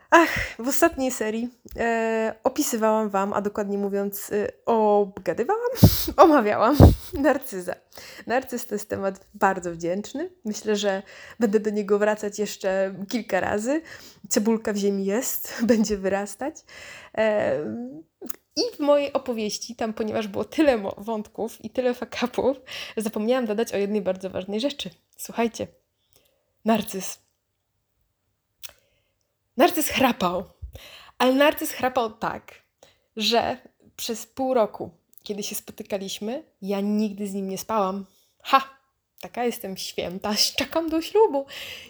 Ach, 0.09 0.29
w 0.59 0.67
ostatniej 0.67 1.11
serii 1.11 1.49
e, 1.77 2.35
opisywałam 2.43 3.09
Wam, 3.09 3.33
a 3.33 3.41
dokładnie 3.41 3.77
mówiąc, 3.77 4.31
e, 4.31 4.47
obgadywałam, 4.65 5.69
omawiałam 6.17 6.75
narcyzę. 7.13 7.75
Narcyz 8.27 8.65
to 8.65 8.75
jest 8.75 8.89
temat 8.89 9.27
bardzo 9.33 9.71
wdzięczny. 9.71 10.29
Myślę, 10.45 10.75
że 10.75 11.03
będę 11.39 11.59
do 11.59 11.69
niego 11.69 11.99
wracać 11.99 12.39
jeszcze 12.39 12.95
kilka 13.09 13.39
razy. 13.39 13.81
Cebulka 14.29 14.73
w 14.73 14.77
ziemi 14.77 15.05
jest, 15.05 15.53
będzie 15.67 15.97
wyrastać. 15.97 16.55
E, 17.17 17.59
I 18.57 18.75
w 18.75 18.79
mojej 18.79 19.13
opowieści, 19.13 19.75
tam 19.75 19.93
ponieważ 19.93 20.27
było 20.27 20.43
tyle 20.43 20.77
wątków 20.97 21.65
i 21.65 21.69
tyle 21.69 21.93
fakapów, 21.93 22.57
zapomniałam 22.97 23.45
dodać 23.45 23.73
o 23.73 23.77
jednej 23.77 24.01
bardzo 24.01 24.29
ważnej 24.29 24.59
rzeczy. 24.59 24.89
Słuchajcie, 25.17 25.67
narcyz 26.65 27.27
Narcyz 29.57 29.89
chrapał. 29.89 30.43
Ale 31.17 31.33
narcyz 31.33 31.71
chrapał 31.71 32.11
tak, 32.11 32.53
że 33.15 33.57
przez 33.95 34.25
pół 34.25 34.53
roku, 34.53 34.89
kiedy 35.23 35.43
się 35.43 35.55
spotykaliśmy, 35.55 36.43
ja 36.61 36.81
nigdy 36.81 37.27
z 37.27 37.33
nim 37.33 37.49
nie 37.49 37.57
spałam. 37.57 38.05
Ha! 38.41 38.77
Taka 39.21 39.45
jestem 39.45 39.77
święta, 39.77 40.35
czekam 40.57 40.89
do 40.89 41.01
ślubu. 41.01 41.45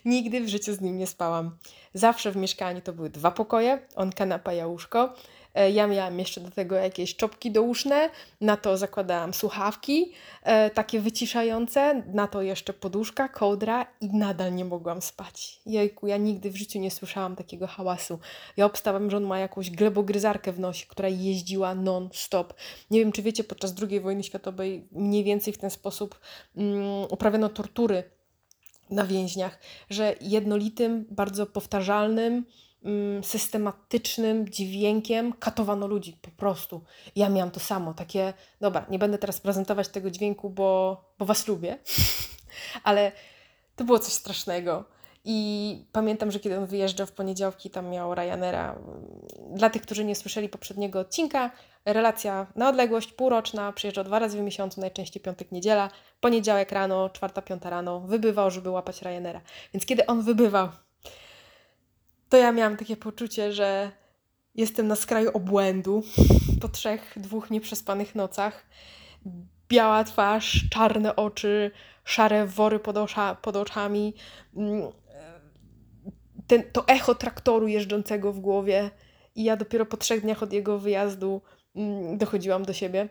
Nigdy 0.05 0.41
w 0.41 0.50
życiu 0.50 0.74
z 0.74 0.81
nim 0.81 0.97
nie 0.97 1.07
spałam. 1.07 1.57
Zawsze 1.93 2.31
w 2.31 2.36
mieszkaniu 2.36 2.81
to 2.81 2.93
były 2.93 3.09
dwa 3.09 3.31
pokoje, 3.31 3.79
on 3.95 4.12
kanapa, 4.12 4.53
ja 4.53 4.67
łóżko. 4.67 5.13
E, 5.58 5.72
ja 5.72 5.88
miałam 5.88 6.20
jeszcze 6.20 6.42
do 6.42 6.52
tego 6.52 6.76
jakieś 6.76 7.16
czopki 7.16 7.52
douszne, 7.52 8.10
na 8.42 8.58
to 8.58 8.78
zakładałam 8.78 9.34
słuchawki, 9.34 10.12
e, 10.44 10.70
takie 10.70 11.00
wyciszające, 11.00 12.04
na 12.14 12.28
to 12.28 12.42
jeszcze 12.42 12.74
poduszka, 12.74 13.30
kołdra 13.30 13.86
i 14.02 14.18
nadal 14.18 14.56
nie 14.56 14.66
mogłam 14.66 15.02
spać. 15.02 15.60
Jejku, 15.66 16.08
ja 16.08 16.18
nigdy 16.18 16.52
w 16.52 16.56
życiu 16.56 16.80
nie 16.80 16.92
słyszałam 16.92 17.36
takiego 17.36 17.68
hałasu. 17.68 18.20
Ja 18.58 18.66
obstawam, 18.66 19.10
że 19.12 19.18
on 19.18 19.24
ma 19.24 19.40
jakąś 19.40 19.72
glebogryzarkę 19.72 20.52
w 20.52 20.60
nosie, 20.60 20.86
która 20.88 21.10
jeździła 21.10 21.76
non-stop. 21.76 22.54
Nie 22.92 23.00
wiem, 23.00 23.12
czy 23.12 23.22
wiecie, 23.22 23.44
podczas 23.44 23.74
II 23.90 24.00
wojny 24.00 24.24
światowej 24.24 24.88
mniej 24.92 25.24
więcej 25.24 25.54
w 25.54 25.58
ten 25.58 25.70
sposób 25.70 26.20
um, 26.56 26.68
uprawiano 27.10 27.50
tortury 27.50 28.04
na 28.90 29.06
więźniach, 29.06 29.60
że 29.90 30.16
jednolitym, 30.22 31.06
bardzo 31.10 31.46
powtarzalnym, 31.46 32.34
Mm, 32.34 32.66
systematycznym 33.22 34.50
dźwiękiem 34.50 35.34
katowano 35.34 35.88
ludzi 35.88 36.17
po 36.22 36.32
prostu. 36.32 36.82
Ja 37.15 37.29
miałam 37.29 37.51
to 37.51 37.60
samo, 37.60 37.94
takie, 37.94 38.34
dobra, 38.62 38.86
nie 38.89 39.00
będę 39.00 39.17
teraz 39.17 39.41
prezentować 39.41 39.88
tego 39.88 40.12
dźwięku, 40.12 40.50
bo, 40.50 41.01
bo 41.20 41.25
was 41.25 41.48
lubię, 41.48 41.77
ale 42.84 43.12
to 43.75 43.84
było 43.84 44.00
coś 44.00 44.13
strasznego. 44.13 44.86
I 45.29 45.86
pamiętam, 45.91 46.32
że 46.32 46.39
kiedy 46.39 46.58
on 46.58 46.65
wyjeżdżał 46.65 47.08
w 47.08 47.12
poniedziałki, 47.12 47.70
tam 47.70 47.89
miał 47.89 48.15
Ryanaira. 48.15 48.79
Dla 49.50 49.70
tych, 49.70 49.82
którzy 49.82 50.06
nie 50.06 50.15
słyszeli 50.15 50.50
poprzedniego 50.50 51.00
odcinka, 51.00 51.51
relacja 51.86 52.48
na 52.56 52.70
odległość 52.70 53.13
półroczna, 53.13 53.74
przyjeżdżał 53.74 54.03
dwa 54.03 54.20
razy 54.20 54.38
w 54.38 54.41
miesiącu, 54.41 54.82
najczęściej 54.82 55.24
piątek, 55.24 55.51
niedziela, 55.51 55.89
poniedziałek 56.20 56.72
rano, 56.72 57.10
czwarta, 57.10 57.41
piąta 57.41 57.70
rano, 57.70 58.00
wybywał, 58.00 58.51
żeby 58.51 58.70
łapać 58.70 59.01
Ryanaira. 59.01 59.41
Więc 59.74 59.86
kiedy 59.86 60.06
on 60.06 60.22
wybywał, 60.22 60.70
to 62.29 62.38
ja 62.38 62.51
miałam 62.51 62.77
takie 62.77 62.98
poczucie, 62.98 63.53
że 63.53 63.91
jestem 64.55 64.88
na 64.88 64.96
skraju 64.96 65.31
obłędu 65.34 66.03
po 66.62 66.69
trzech, 66.69 67.13
dwóch 67.15 67.51
nieprzespanych 67.51 68.15
nocach. 68.15 68.65
Biała 69.69 70.03
twarz, 70.03 70.65
czarne 70.69 71.15
oczy, 71.15 71.72
szare 72.03 72.46
wory 72.46 72.79
pod, 72.79 72.98
osza, 72.98 73.36
pod 73.36 73.55
oczami, 73.55 74.13
mm, 74.55 74.91
ten, 76.48 76.63
to 76.72 76.88
echo 76.88 77.15
traktoru 77.15 77.67
jeżdżącego 77.67 78.34
w 78.34 78.39
głowie. 78.39 78.89
I 79.36 79.43
ja 79.43 79.57
dopiero 79.57 79.86
po 79.86 79.98
trzech 79.98 80.22
dniach 80.22 80.43
od 80.43 80.53
jego 80.53 80.79
wyjazdu 80.79 81.41
mm, 81.75 82.17
dochodziłam 82.17 82.65
do 82.65 82.74
siebie. 82.74 83.10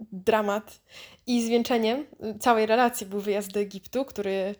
Dramat. 0.00 0.80
I 1.26 1.42
zwieńczeniem 1.42 2.06
całej 2.40 2.66
relacji 2.66 3.06
był 3.06 3.20
wyjazd 3.20 3.52
do 3.52 3.60
Egiptu, 3.60 4.04
który 4.04 4.54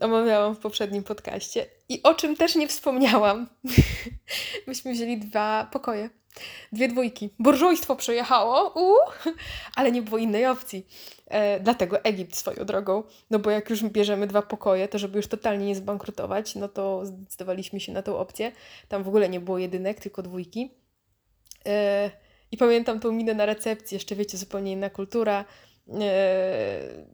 omawiałam 0.00 0.54
w 0.54 0.58
poprzednim 0.58 1.02
podcaście 1.02 1.66
i 1.88 2.02
o 2.02 2.14
czym 2.14 2.36
też 2.36 2.54
nie 2.56 2.68
wspomniałam. 2.68 3.48
Myśmy 4.66 4.92
wzięli 4.92 5.18
dwa 5.18 5.68
pokoje, 5.72 6.10
dwie 6.72 6.88
dwójki. 6.88 7.30
Burżujstwo 7.38 7.96
przyjechało, 7.96 8.72
uu, 8.82 8.96
ale 9.76 9.92
nie 9.92 10.02
było 10.02 10.18
innej 10.18 10.46
opcji. 10.46 10.86
E, 11.26 11.60
dlatego 11.60 12.04
Egipt 12.04 12.36
swoją 12.36 12.64
drogą, 12.64 13.02
no 13.30 13.38
bo 13.38 13.50
jak 13.50 13.70
już 13.70 13.84
bierzemy 13.84 14.26
dwa 14.26 14.42
pokoje, 14.42 14.88
to 14.88 14.98
żeby 14.98 15.16
już 15.16 15.26
totalnie 15.26 15.66
nie 15.66 15.74
zbankrutować, 15.74 16.54
no 16.54 16.68
to 16.68 17.06
zdecydowaliśmy 17.06 17.80
się 17.80 17.92
na 17.92 18.02
tą 18.02 18.18
opcję. 18.18 18.52
Tam 18.88 19.02
w 19.02 19.08
ogóle 19.08 19.28
nie 19.28 19.40
było 19.40 19.58
jedynek, 19.58 20.00
tylko 20.00 20.22
dwójki. 20.22 20.74
E, 21.66 22.10
I 22.50 22.56
pamiętam 22.56 23.00
tą 23.00 23.12
minę 23.12 23.34
na 23.34 23.46
recepcji, 23.46 23.94
jeszcze 23.94 24.16
wiecie, 24.16 24.38
zupełnie 24.38 24.72
inna 24.72 24.90
kultura. 24.90 25.44
E, 26.00 27.04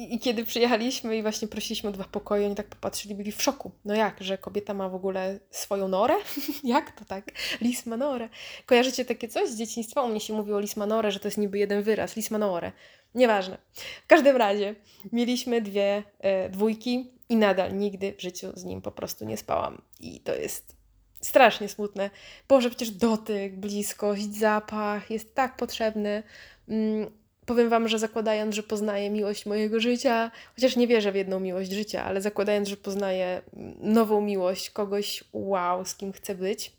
i, 0.00 0.18
kiedy 0.18 0.44
przyjechaliśmy 0.44 1.16
i 1.16 1.22
właśnie 1.22 1.48
prosiliśmy 1.48 1.90
o 1.90 1.92
dwa 1.92 2.04
pokoje, 2.04 2.46
oni 2.46 2.54
tak 2.54 2.66
popatrzyli, 2.66 3.14
byli 3.14 3.32
w 3.32 3.42
szoku. 3.42 3.70
No 3.84 3.94
jak, 3.94 4.20
że 4.20 4.38
kobieta 4.38 4.74
ma 4.74 4.88
w 4.88 4.94
ogóle 4.94 5.38
swoją 5.50 5.88
norę? 5.88 6.14
jak 6.64 6.90
to 6.98 7.04
tak? 7.04 7.24
Lismanorę. 7.60 8.28
Kojarzycie 8.66 9.04
takie 9.04 9.28
coś 9.28 9.48
z 9.48 9.58
dzieciństwa? 9.58 10.02
U 10.02 10.08
mnie 10.08 10.20
się 10.20 10.34
mówiło 10.34 10.60
lismanorę, 10.60 11.10
że 11.10 11.20
to 11.20 11.28
jest 11.28 11.38
niby 11.38 11.58
jeden 11.58 11.82
wyraz. 11.82 12.16
Lismanorę. 12.16 12.72
Nieważne. 13.14 13.58
W 14.04 14.06
każdym 14.06 14.36
razie 14.36 14.74
mieliśmy 15.12 15.62
dwie 15.62 16.02
e, 16.18 16.48
dwójki 16.48 17.10
i 17.28 17.36
nadal 17.36 17.76
nigdy 17.76 18.14
w 18.18 18.22
życiu 18.22 18.52
z 18.54 18.64
nim 18.64 18.82
po 18.82 18.92
prostu 18.92 19.24
nie 19.24 19.36
spałam. 19.36 19.82
I 20.00 20.20
to 20.20 20.34
jest 20.34 20.76
strasznie 21.20 21.68
smutne. 21.68 22.10
Boże, 22.48 22.70
przecież 22.70 22.90
dotyk, 22.90 23.56
bliskość, 23.56 24.34
zapach 24.34 25.10
jest 25.10 25.34
tak 25.34 25.56
potrzebny. 25.56 26.22
Mm, 26.68 27.19
powiem 27.50 27.68
Wam, 27.68 27.88
że 27.88 27.98
zakładając, 27.98 28.54
że 28.54 28.62
poznaję 28.62 29.10
miłość 29.10 29.46
mojego 29.46 29.80
życia, 29.80 30.30
chociaż 30.54 30.76
nie 30.76 30.86
wierzę 30.86 31.12
w 31.12 31.14
jedną 31.14 31.40
miłość 31.40 31.70
życia, 31.70 32.04
ale 32.04 32.20
zakładając, 32.20 32.68
że 32.68 32.76
poznaję 32.76 33.42
nową 33.80 34.20
miłość, 34.20 34.70
kogoś 34.70 35.24
wow, 35.32 35.84
z 35.84 35.94
kim 35.94 36.12
chcę 36.12 36.34
być. 36.34 36.72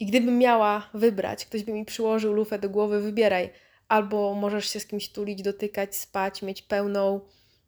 I 0.00 0.06
gdybym 0.06 0.38
miała 0.38 0.90
wybrać, 0.94 1.46
ktoś 1.46 1.62
by 1.62 1.72
mi 1.72 1.84
przyłożył 1.84 2.32
lufę 2.32 2.58
do 2.58 2.70
głowy, 2.70 3.00
wybieraj. 3.00 3.50
Albo 3.88 4.34
możesz 4.34 4.70
się 4.70 4.80
z 4.80 4.86
kimś 4.86 5.08
tulić, 5.08 5.42
dotykać, 5.42 5.96
spać, 5.96 6.42
mieć 6.42 6.62
pełną 6.62 7.20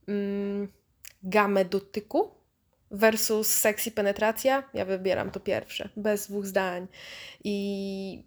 mm, 0.09 0.69
gamę 1.23 1.65
dotyku 1.65 2.31
versus 2.91 3.49
sexy 3.49 3.91
penetracja. 3.91 4.71
Ja 4.75 4.85
wybieram 4.85 5.31
to 5.31 5.41
pierwsze, 5.41 5.89
bez 5.97 6.29
dwóch 6.29 6.47
zdań. 6.47 6.87
I 7.45 8.25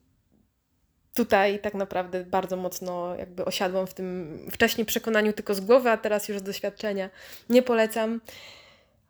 tutaj 1.14 1.60
tak 1.60 1.74
naprawdę 1.74 2.26
bardzo 2.26 2.58
mocno 2.58 3.16
jakby 3.16 3.46
osiadłam 3.46 3.88
w 3.88 3.94
tym 3.94 4.40
wcześniej 4.52 4.86
przekonaniu 4.86 5.34
tylko 5.34 5.54
z 5.54 5.60
głowy, 5.60 5.90
a 5.90 5.98
teraz 5.98 6.30
już 6.30 6.40
z 6.40 6.44
doświadczenia. 6.44 7.10
Nie 7.50 7.62
polecam. 7.62 8.22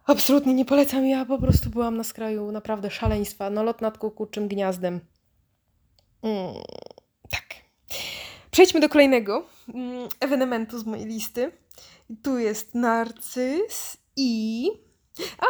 Absolutnie 0.05 0.53
nie 0.53 0.65
polecam. 0.65 1.07
Ja 1.07 1.25
po 1.25 1.39
prostu 1.39 1.69
byłam 1.69 1.97
na 1.97 2.03
skraju 2.03 2.51
naprawdę 2.51 2.91
szaleństwa. 2.91 3.49
No 3.49 3.63
lot 3.63 3.81
nad 3.81 3.97
kukuczym 3.97 4.47
gniazdem. 4.47 4.99
Mm, 6.23 6.53
tak. 7.29 7.45
Przejdźmy 8.51 8.79
do 8.79 8.89
kolejnego 8.89 9.47
mm, 9.73 10.09
ewenementu 10.19 10.79
z 10.79 10.85
mojej 10.85 11.05
listy. 11.05 11.51
Tu 12.23 12.39
jest 12.39 12.75
narcyz 12.75 13.97
i 14.15 14.67
a, 15.37 15.45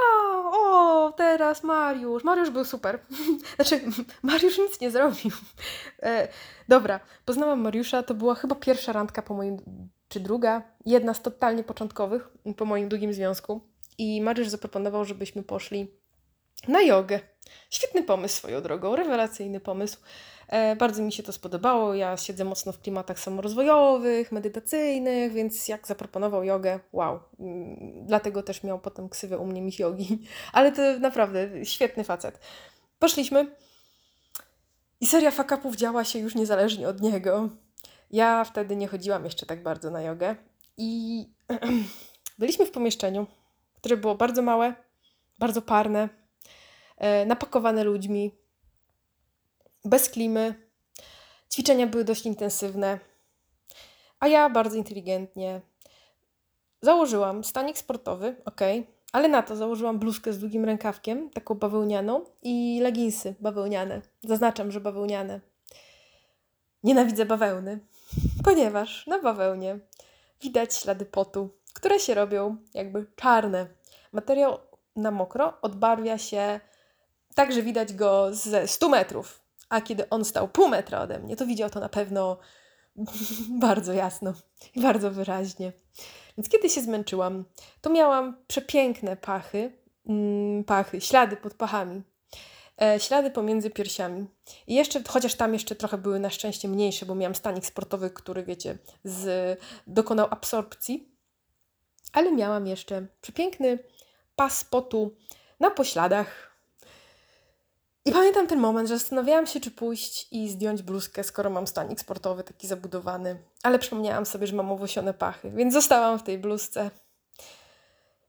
o, 0.57 1.13
teraz 1.17 1.63
Mariusz. 1.63 2.23
Mariusz 2.23 2.49
był 2.49 2.65
super. 2.65 2.99
Znaczy, 3.55 3.81
Mariusz 4.23 4.57
nic 4.57 4.81
nie 4.81 4.91
zrobił. 4.91 5.31
E, 6.03 6.27
dobra, 6.67 6.99
poznałam 7.25 7.61
Mariusza. 7.61 8.03
To 8.03 8.13
była 8.13 8.35
chyba 8.35 8.55
pierwsza 8.55 8.93
randka 8.93 9.21
po 9.21 9.33
moim, 9.33 9.57
czy 10.07 10.19
druga, 10.19 10.61
jedna 10.85 11.13
z 11.13 11.21
totalnie 11.21 11.63
początkowych 11.63 12.29
po 12.57 12.65
moim 12.65 12.89
długim 12.89 13.13
związku. 13.13 13.61
I 13.97 14.21
Mariusz 14.21 14.47
zaproponował, 14.47 15.05
żebyśmy 15.05 15.43
poszli 15.43 16.01
na 16.67 16.81
jogę. 16.81 17.19
Świetny 17.69 18.03
pomysł 18.03 18.35
swoją 18.35 18.61
drogą, 18.61 18.95
rewelacyjny 18.95 19.59
pomysł. 19.59 19.99
E, 20.51 20.75
bardzo 20.75 21.03
mi 21.03 21.11
się 21.11 21.23
to 21.23 21.33
spodobało. 21.33 21.93
Ja 21.93 22.17
siedzę 22.17 22.45
mocno 22.45 22.71
w 22.71 22.79
klimatach 22.79 23.19
samorozwojowych, 23.19 24.31
medytacyjnych, 24.31 25.33
więc 25.33 25.67
jak 25.67 25.87
zaproponował 25.87 26.43
jogę, 26.43 26.79
wow. 26.91 27.19
Mm, 27.39 28.05
dlatego 28.05 28.43
też 28.43 28.63
miał 28.63 28.79
potem 28.79 29.09
ksywę 29.09 29.37
u 29.37 29.45
mnie 29.45 29.61
miś 29.61 29.79
jogi. 29.79 30.19
Ale 30.53 30.71
to 30.71 30.99
naprawdę 30.99 31.65
świetny 31.65 32.03
facet. 32.03 32.39
Poszliśmy 32.99 33.55
i 35.01 35.07
seria 35.07 35.31
fakapów 35.31 35.75
działa 35.75 36.03
się 36.03 36.19
już 36.19 36.35
niezależnie 36.35 36.87
od 36.87 37.01
niego. 37.01 37.49
Ja 38.11 38.43
wtedy 38.43 38.75
nie 38.75 38.87
chodziłam 38.87 39.25
jeszcze 39.25 39.45
tak 39.45 39.63
bardzo 39.63 39.91
na 39.91 40.01
jogę 40.01 40.35
i 40.77 41.25
byliśmy 42.39 42.65
w 42.65 42.71
pomieszczeniu, 42.71 43.27
które 43.75 43.97
było 43.97 44.15
bardzo 44.15 44.41
małe, 44.41 44.75
bardzo 45.39 45.61
parne, 45.61 46.09
e, 46.97 47.25
napakowane 47.25 47.83
ludźmi, 47.83 48.40
bez 49.85 50.09
klimy. 50.09 50.55
Ćwiczenia 51.53 51.87
były 51.87 52.03
dość 52.03 52.25
intensywne, 52.25 52.99
a 54.19 54.27
ja 54.27 54.49
bardzo 54.49 54.77
inteligentnie 54.77 55.61
założyłam 56.81 57.43
stanik 57.43 57.77
sportowy, 57.77 58.35
ok, 58.45 58.61
ale 59.11 59.27
na 59.27 59.43
to 59.43 59.55
założyłam 59.55 59.99
bluzkę 59.99 60.33
z 60.33 60.39
długim 60.39 60.65
rękawkiem, 60.65 61.29
taką 61.29 61.55
bawełnianą 61.55 62.25
i 62.41 62.79
leginsy 62.81 63.35
bawełniane. 63.39 64.01
Zaznaczam, 64.23 64.71
że 64.71 64.81
bawełniane. 64.81 65.39
Nienawidzę 66.83 67.25
bawełny, 67.25 67.79
ponieważ 68.45 69.07
na 69.07 69.19
bawełnie 69.19 69.79
widać 70.41 70.75
ślady 70.75 71.05
potu, 71.05 71.49
które 71.73 71.99
się 71.99 72.13
robią 72.13 72.57
jakby 72.73 73.05
czarne. 73.15 73.67
Materiał 74.11 74.59
na 74.95 75.11
mokro 75.11 75.53
odbarwia 75.61 76.17
się 76.17 76.59
tak, 77.35 77.51
że 77.53 77.61
widać 77.61 77.93
go 77.93 78.27
ze 78.31 78.67
100 78.67 78.89
metrów 78.89 79.40
a 79.71 79.81
kiedy 79.81 80.09
on 80.09 80.25
stał 80.25 80.47
pół 80.47 80.67
metra 80.67 81.01
ode 81.01 81.19
mnie, 81.19 81.35
to 81.35 81.45
widział 81.45 81.69
to 81.69 81.79
na 81.79 81.89
pewno 81.89 82.37
bardzo 83.67 83.93
jasno 83.93 84.33
i 84.75 84.81
bardzo 84.81 85.11
wyraźnie. 85.11 85.73
Więc 86.37 86.49
kiedy 86.49 86.69
się 86.69 86.81
zmęczyłam, 86.81 87.45
to 87.81 87.89
miałam 87.89 88.37
przepiękne 88.47 89.17
pachy, 89.17 89.71
mm, 90.05 90.63
pachy, 90.63 91.01
ślady 91.01 91.37
pod 91.37 91.53
pachami. 91.53 92.01
E, 92.81 92.99
ślady 92.99 93.31
pomiędzy 93.31 93.69
piersiami. 93.69 94.27
I 94.67 94.75
jeszcze, 94.75 95.01
chociaż 95.07 95.35
tam 95.35 95.53
jeszcze 95.53 95.75
trochę 95.75 95.97
były 95.97 96.19
na 96.19 96.29
szczęście 96.29 96.67
mniejsze, 96.67 97.05
bo 97.05 97.15
miałam 97.15 97.35
stanik 97.35 97.65
sportowy, 97.65 98.09
który, 98.09 98.43
wiecie, 98.43 98.77
z, 99.03 99.59
dokonał 99.87 100.27
absorpcji, 100.29 101.15
ale 102.13 102.31
miałam 102.31 102.67
jeszcze 102.67 103.07
przepiękny 103.21 103.79
pas 104.35 104.63
potu 104.63 105.15
na 105.59 105.71
pośladach. 105.71 106.50
Pamiętam 108.11 108.47
ten 108.47 108.59
moment, 108.59 108.89
że 108.89 108.97
zastanawiałam 108.97 109.47
się, 109.47 109.59
czy 109.59 109.71
pójść 109.71 110.27
i 110.31 110.49
zdjąć 110.49 110.81
bluzkę, 110.81 111.23
skoro 111.23 111.49
mam 111.49 111.67
stanik 111.67 111.99
sportowy 111.99 112.43
taki 112.43 112.67
zabudowany. 112.67 113.43
Ale 113.63 113.79
przypomniałam 113.79 114.25
sobie, 114.25 114.47
że 114.47 114.55
mam 114.55 114.71
owłosione 114.71 115.13
pachy, 115.13 115.51
więc 115.51 115.73
zostałam 115.73 116.19
w 116.19 116.23
tej 116.23 116.37
bluzce. 116.37 116.91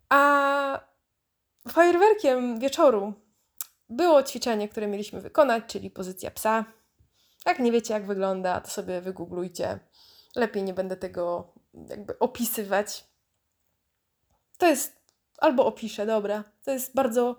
A 0.08 0.80
fajerwerkiem 1.68 2.58
wieczoru 2.58 3.14
było 3.88 4.22
ćwiczenie, 4.22 4.68
które 4.68 4.86
mieliśmy 4.86 5.20
wykonać, 5.20 5.64
czyli 5.66 5.90
pozycja 5.90 6.30
psa. 6.30 6.64
Jak 7.46 7.58
nie 7.58 7.72
wiecie, 7.72 7.94
jak 7.94 8.06
wygląda, 8.06 8.60
to 8.60 8.70
sobie 8.70 9.00
wygooglujcie. 9.00 9.78
Lepiej 10.36 10.62
nie 10.62 10.74
będę 10.74 10.96
tego 10.96 11.52
jakby 11.88 12.18
opisywać. 12.18 13.04
To 14.58 14.66
jest, 14.66 14.96
albo 15.38 15.66
opiszę, 15.66 16.06
dobra. 16.06 16.44
To 16.64 16.70
jest 16.70 16.94
bardzo 16.94 17.36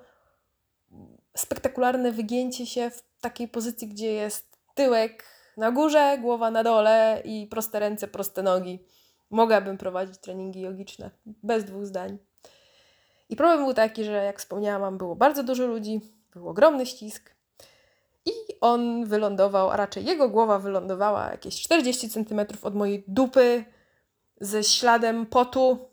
spektakularne 1.38 2.12
wygięcie 2.12 2.66
się 2.66 2.90
w 2.90 3.04
takiej 3.22 3.48
pozycji, 3.48 3.88
gdzie 3.88 4.14
jest 4.14 4.58
tyłek 4.74 5.26
na 5.58 5.72
górze, 5.72 6.18
głowa 6.22 6.52
na 6.52 6.64
dole 6.64 7.22
i 7.26 7.48
proste 7.48 7.80
ręce, 7.80 8.08
proste 8.08 8.44
nogi. 8.44 8.80
Mogłabym 9.30 9.78
prowadzić 9.78 10.18
treningi 10.18 10.62
jogiczne, 10.62 11.12
bez 11.26 11.66
dwóch 11.66 11.86
zdań. 11.86 12.18
I 13.30 13.36
problem 13.36 13.60
był 13.66 13.74
taki, 13.74 14.04
że 14.04 14.12
jak 14.12 14.40
wspomniałam, 14.40 14.98
było 14.98 15.16
bardzo 15.16 15.44
dużo 15.44 15.68
ludzi, 15.68 16.02
był 16.34 16.50
ogromny 16.50 16.86
ścisk 16.86 17.36
i 18.26 18.32
on 18.62 19.06
wylądował, 19.06 19.70
a 19.70 19.78
raczej 19.78 20.06
jego 20.06 20.30
głowa 20.30 20.60
wylądowała 20.60 21.32
jakieś 21.32 21.62
40 21.62 22.10
cm 22.10 22.42
od 22.62 22.76
mojej 22.76 23.04
dupy 23.08 23.66
ze 24.42 24.64
śladem 24.64 25.26
potu 25.26 25.90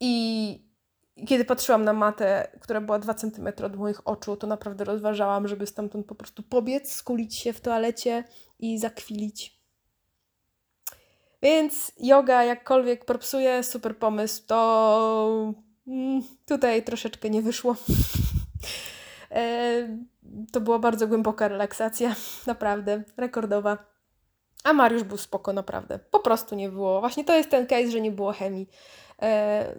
i 0.00 0.69
kiedy 1.26 1.44
patrzyłam 1.44 1.84
na 1.84 1.92
matę, 1.92 2.48
która 2.60 2.80
była 2.80 2.98
2 2.98 3.14
cm 3.14 3.48
od 3.64 3.76
moich 3.76 4.08
oczu, 4.08 4.36
to 4.36 4.46
naprawdę 4.46 4.84
rozważałam, 4.84 5.48
żeby 5.48 5.66
stamtąd 5.66 6.06
po 6.06 6.14
prostu 6.14 6.42
pobiec, 6.42 6.92
skulić 6.92 7.36
się 7.36 7.52
w 7.52 7.60
toalecie 7.60 8.24
i 8.58 8.78
zakwilić. 8.78 9.60
Więc 11.42 11.92
yoga 12.00 12.44
jakkolwiek 12.44 13.04
propsuje, 13.04 13.62
super 13.62 13.96
pomysł, 13.96 14.42
to 14.46 15.54
mm, 15.86 16.22
tutaj 16.46 16.82
troszeczkę 16.82 17.30
nie 17.30 17.42
wyszło. 17.42 17.76
E, 19.32 19.88
to 20.52 20.60
była 20.60 20.78
bardzo 20.78 21.06
głęboka 21.06 21.48
relaksacja, 21.48 22.14
naprawdę, 22.46 23.02
rekordowa. 23.16 23.78
A 24.64 24.72
Mariusz 24.72 25.02
był 25.02 25.16
spoko, 25.16 25.52
naprawdę. 25.52 25.98
Po 25.98 26.20
prostu 26.20 26.54
nie 26.54 26.68
było. 26.68 27.00
Właśnie 27.00 27.24
to 27.24 27.34
jest 27.34 27.50
ten 27.50 27.66
case, 27.66 27.90
że 27.90 28.00
nie 28.00 28.10
było 28.10 28.32
chemii. 28.32 28.68
E, 29.22 29.74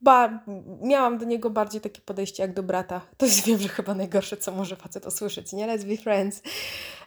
ba, 0.00 0.44
miałam 0.82 1.18
do 1.18 1.24
niego 1.24 1.50
bardziej 1.50 1.80
takie 1.80 2.00
podejście 2.00 2.42
jak 2.42 2.54
do 2.54 2.62
brata. 2.62 3.00
To 3.16 3.26
jest 3.26 3.44
wiem, 3.46 3.58
że 3.58 3.68
chyba 3.68 3.94
najgorsze, 3.94 4.36
co 4.36 4.52
może 4.52 4.76
facet 4.76 5.06
usłyszeć, 5.06 5.52
nie? 5.52 5.66
Let's 5.66 5.84
be 5.84 5.96
friends. 5.96 6.42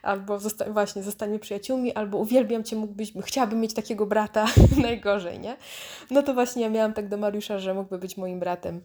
Albo 0.01 0.39
zosta 0.39 0.73
właśnie 0.73 1.03
zostańmy 1.03 1.39
przyjaciółmi, 1.39 1.93
albo 1.93 2.17
uwielbiam 2.17 2.63
cię, 2.63 2.75
mógłbyś, 2.75 3.13
chciałabym 3.25 3.59
mieć 3.59 3.73
takiego 3.73 4.05
brata. 4.05 4.45
Najgorzej, 4.81 5.39
nie? 5.39 5.57
No 6.11 6.23
to 6.23 6.33
właśnie 6.33 6.61
ja 6.61 6.69
miałam 6.69 6.93
tak 6.93 7.07
do 7.07 7.17
Mariusza, 7.17 7.59
że 7.59 7.73
mógłby 7.73 7.97
być 7.97 8.17
moim 8.17 8.39
bratem. 8.39 8.81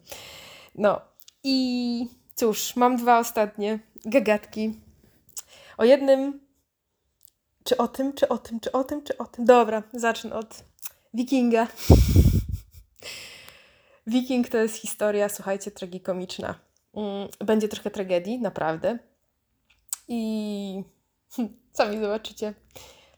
No 0.75 1.01
i 1.43 2.09
cóż, 2.35 2.75
mam 2.75 2.97
dwa 2.97 3.19
ostatnie 3.19 3.79
gagatki. 4.05 4.79
O 5.77 5.83
jednym, 5.83 6.39
czy 7.63 7.77
o 7.77 7.87
tym, 7.87 8.13
czy 8.13 8.27
o 8.27 8.37
tym, 8.37 8.59
czy 8.59 8.71
o 8.71 8.83
tym, 8.83 9.03
czy 9.03 9.17
o 9.17 9.25
tym. 9.25 9.45
Dobra, 9.45 9.83
zacznę 9.93 10.33
od 10.33 10.63
Wikinga. 11.13 11.67
Wiking 14.07 14.49
to 14.49 14.57
jest 14.57 14.75
historia, 14.75 15.29
słuchajcie, 15.29 15.71
tragikomiczna. 15.71 16.59
Mm, 16.93 17.27
będzie 17.39 17.67
trochę 17.67 17.91
tragedii, 17.91 18.39
naprawdę. 18.39 18.99
I 20.07 20.83
sami 21.77 21.99
zobaczycie. 21.99 22.53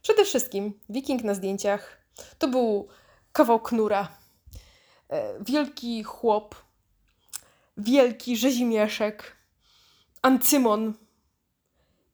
Przede 0.02 0.26
wszystkim 0.26 0.80
Wiking 0.90 1.24
na 1.24 1.34
zdjęciach 1.34 1.98
to 2.38 2.48
był 2.48 2.88
kawał 3.32 3.60
knura. 3.60 4.18
E, 5.10 5.44
wielki 5.44 6.04
chłop, 6.04 6.56
wielki 7.78 8.38
rzezimieszek, 8.38 9.38
Ancymon. 10.22 10.94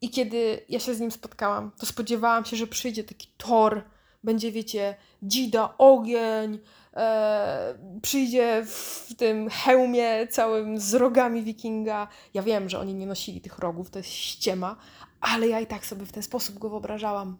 I 0.02 0.10
kiedy 0.10 0.66
ja 0.70 0.80
się 0.80 0.96
z 0.96 1.00
nim 1.00 1.12
spotkałam, 1.12 1.72
to 1.80 1.86
spodziewałam 1.86 2.46
się, 2.46 2.58
że 2.58 2.68
przyjdzie 2.68 3.04
taki 3.04 3.28
Thor, 3.38 3.84
będzie, 4.24 4.52
wiecie, 4.52 4.96
dzida, 5.24 5.74
ogień, 5.78 6.60
e, 6.94 7.78
przyjdzie 8.02 8.64
w 8.66 9.08
tym 9.18 9.50
hełmie 9.50 10.28
całym 10.28 10.80
z 10.80 10.94
rogami 10.94 11.44
wikinga. 11.44 12.08
Ja 12.34 12.44
wiem, 12.44 12.70
że 12.70 12.80
oni 12.80 12.94
nie 12.94 13.06
nosili 13.06 13.42
tych 13.42 13.60
rogów, 13.60 13.90
to 13.90 14.00
jest 14.00 14.10
ściema, 14.10 14.76
ale 15.22 15.48
ja 15.48 15.60
i 15.60 15.68
tak 15.68 15.86
sobie 15.86 16.06
w 16.06 16.12
ten 16.12 16.24
sposób 16.24 16.60
go 16.60 16.70
wyobrażałam. 16.70 17.38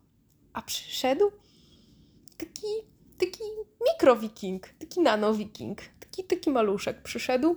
A 0.54 0.62
przyszedł 0.62 1.32
taki, 2.38 2.68
taki 3.18 3.44
mikrowiking, 3.92 4.70
taki 4.80 5.02
nanowiking, 5.02 5.82
taki, 6.00 6.24
taki 6.24 6.50
maluszek 6.50 7.04
przyszedł 7.04 7.56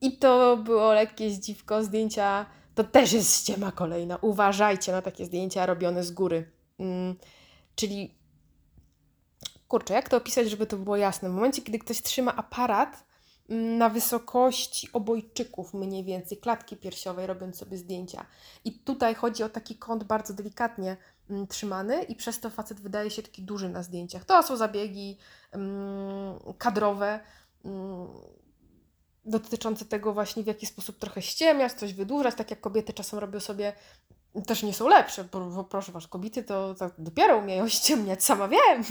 i 0.00 0.18
to 0.18 0.56
było 0.56 0.92
lekkie 0.92 1.30
zdziwko, 1.30 1.84
zdjęcia 1.84 2.46
to 2.74 2.84
też 2.84 3.12
jest 3.12 3.40
ściema 3.40 3.72
kolejna. 3.72 4.16
Uważajcie 4.16 4.92
na 4.92 5.02
takie 5.02 5.24
zdjęcia 5.24 5.66
robione 5.66 6.04
z 6.04 6.10
góry. 6.10 6.50
Mm, 6.78 7.16
czyli 7.76 8.14
kurczę, 9.68 9.94
jak 9.94 10.08
to 10.08 10.16
opisać, 10.16 10.50
żeby 10.50 10.66
to 10.66 10.76
było 10.76 10.96
jasne? 10.96 11.28
W 11.28 11.32
momencie, 11.32 11.62
kiedy 11.62 11.78
ktoś 11.78 12.02
trzyma 12.02 12.36
aparat 12.36 13.04
mm, 13.48 13.78
na 13.78 13.88
wysokości 13.88 14.88
obojczyków 14.92 15.74
mniej 15.74 16.04
więcej, 16.04 16.38
klatki 16.38 16.76
piersiowej, 16.76 17.26
robiąc 17.26 17.56
sobie 17.56 17.76
zdjęcia. 17.76 18.26
I 18.64 18.72
tutaj 18.72 19.14
chodzi 19.14 19.42
o 19.42 19.48
taki 19.48 19.76
kąt 19.76 20.04
bardzo 20.04 20.34
delikatnie 20.34 20.96
mm, 21.30 21.46
trzymany 21.46 22.02
i 22.02 22.14
przez 22.14 22.40
to 22.40 22.50
facet 22.50 22.80
wydaje 22.80 23.10
się 23.10 23.22
taki 23.22 23.42
duży 23.42 23.68
na 23.68 23.82
zdjęciach. 23.82 24.24
To 24.24 24.42
są 24.42 24.56
zabiegi 24.56 25.18
mm, 25.52 26.38
kadrowe, 26.58 27.20
dotyczące 29.24 29.84
tego 29.84 30.12
właśnie, 30.12 30.42
w 30.42 30.46
jaki 30.46 30.66
sposób 30.66 30.98
trochę 30.98 31.22
ściemniać, 31.22 31.72
coś 31.72 31.94
wydłużać, 31.94 32.34
tak 32.34 32.50
jak 32.50 32.60
kobiety 32.60 32.92
czasem 32.92 33.18
robią 33.18 33.40
sobie 33.40 33.72
też 34.46 34.62
nie 34.62 34.74
są 34.74 34.88
lepsze, 34.88 35.24
bo, 35.24 35.64
proszę 35.64 35.92
was, 35.92 36.06
kobiety 36.06 36.42
to, 36.42 36.74
to 36.74 36.90
dopiero 36.98 37.38
umieją 37.38 37.68
ściemniać, 37.68 38.24
sama 38.24 38.48
wiem, 38.48 38.84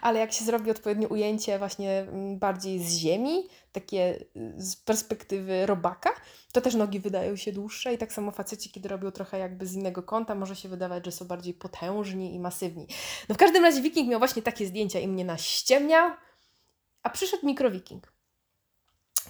ale 0.00 0.18
jak 0.20 0.32
się 0.32 0.44
zrobi 0.44 0.70
odpowiednie 0.70 1.08
ujęcie 1.08 1.58
właśnie 1.58 2.00
mm, 2.00 2.38
bardziej 2.38 2.84
z 2.84 2.92
ziemi, 2.92 3.48
takie 3.72 4.24
y, 4.36 4.54
z 4.56 4.76
perspektywy 4.76 5.66
robaka, 5.66 6.10
to 6.52 6.60
też 6.60 6.74
nogi 6.74 7.00
wydają 7.00 7.36
się 7.36 7.52
dłuższe 7.52 7.94
i 7.94 7.98
tak 7.98 8.12
samo 8.12 8.30
faceci, 8.30 8.70
kiedy 8.70 8.88
robią 8.88 9.10
trochę 9.10 9.38
jakby 9.38 9.66
z 9.66 9.74
innego 9.74 10.02
kąta, 10.02 10.34
może 10.34 10.56
się 10.56 10.68
wydawać, 10.68 11.04
że 11.04 11.12
są 11.12 11.24
bardziej 11.24 11.54
potężni 11.54 12.34
i 12.34 12.40
masywni. 12.40 12.86
No 13.28 13.34
w 13.34 13.38
każdym 13.38 13.64
razie 13.64 13.82
wiking 13.82 14.08
miał 14.08 14.18
właśnie 14.18 14.42
takie 14.42 14.66
zdjęcia 14.66 15.00
i 15.00 15.08
mnie 15.08 15.24
naściemniał, 15.24 16.10
a 17.02 17.10
przyszedł 17.10 17.46
mikrowiking. 17.46 18.12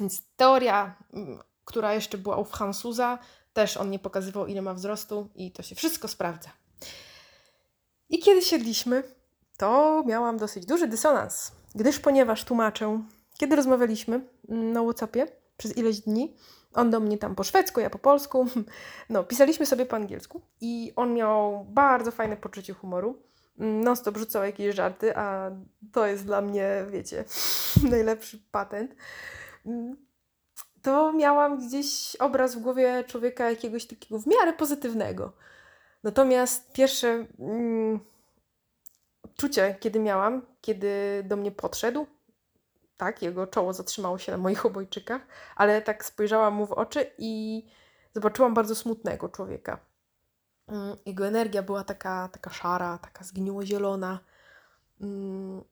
Więc 0.00 0.22
teoria, 0.36 0.96
mm, 1.12 1.38
która 1.64 1.94
jeszcze 1.94 2.18
była 2.18 2.36
u 2.36 2.44
Francuza, 2.44 3.18
też 3.54 3.76
on 3.76 3.90
nie 3.90 3.98
pokazywał, 3.98 4.46
ile 4.46 4.62
ma 4.62 4.74
wzrostu, 4.74 5.28
i 5.34 5.52
to 5.52 5.62
się 5.62 5.74
wszystko 5.74 6.08
sprawdza. 6.08 6.50
I 8.08 8.18
kiedy 8.18 8.42
siedliśmy, 8.42 9.02
to 9.56 10.02
miałam 10.06 10.36
dosyć 10.36 10.66
duży 10.66 10.88
dysonans, 10.88 11.52
gdyż 11.74 11.98
ponieważ 11.98 12.44
tłumaczę, 12.44 13.02
kiedy 13.38 13.56
rozmawialiśmy 13.56 14.28
mm, 14.48 14.72
na 14.72 14.82
WhatsAppie 14.82 15.26
przez 15.56 15.76
ileś 15.76 16.00
dni, 16.00 16.36
on 16.74 16.90
do 16.90 17.00
mnie 17.00 17.18
tam 17.18 17.34
po 17.34 17.44
szwedzku, 17.44 17.80
ja 17.80 17.90
po 17.90 17.98
polsku, 17.98 18.46
no, 19.10 19.24
pisaliśmy 19.24 19.66
sobie 19.66 19.86
po 19.86 19.96
angielsku 19.96 20.40
i 20.60 20.92
on 20.96 21.14
miał 21.14 21.64
bardzo 21.68 22.10
fajne 22.10 22.36
poczucie 22.36 22.72
humoru. 22.72 23.22
Mm, 23.58 23.84
non-stop 23.84 24.16
rzucał 24.16 24.44
jakieś 24.44 24.74
żarty, 24.74 25.16
a 25.16 25.50
to 25.92 26.06
jest 26.06 26.24
dla 26.24 26.40
mnie, 26.40 26.84
wiecie, 26.90 27.24
najlepszy 27.90 28.38
patent 28.50 28.94
to 30.84 31.12
miałam 31.12 31.66
gdzieś 31.66 32.16
obraz 32.16 32.54
w 32.54 32.58
głowie 32.58 33.04
człowieka 33.06 33.50
jakiegoś 33.50 33.86
takiego 33.86 34.18
w 34.18 34.26
miarę 34.26 34.52
pozytywnego. 34.52 35.32
Natomiast 36.02 36.72
pierwsze 36.72 37.26
mm, 37.38 38.00
czucie, 39.36 39.76
kiedy 39.80 40.00
miałam, 40.00 40.42
kiedy 40.60 40.90
do 41.24 41.36
mnie 41.36 41.50
podszedł, 41.50 42.06
tak, 42.96 43.22
jego 43.22 43.46
czoło 43.46 43.72
zatrzymało 43.72 44.18
się 44.18 44.32
na 44.32 44.38
moich 44.38 44.66
obojczykach, 44.66 45.26
ale 45.56 45.82
tak 45.82 46.04
spojrzałam 46.04 46.54
mu 46.54 46.66
w 46.66 46.72
oczy 46.72 47.10
i 47.18 47.64
zobaczyłam 48.12 48.54
bardzo 48.54 48.74
smutnego 48.74 49.28
człowieka. 49.28 49.78
Mm, 50.68 50.96
jego 51.06 51.26
energia 51.26 51.62
była 51.62 51.84
taka, 51.84 52.28
taka 52.32 52.50
szara, 52.50 52.98
taka 52.98 53.24
zgniło-zielona. 53.24 54.18
Mm, 55.00 55.64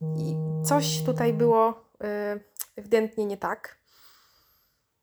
I 0.00 0.36
coś 0.64 1.02
tutaj 1.04 1.32
było 1.32 1.84
y, 2.04 2.44
ewidentnie 2.76 3.26
nie 3.26 3.36
tak. 3.36 3.79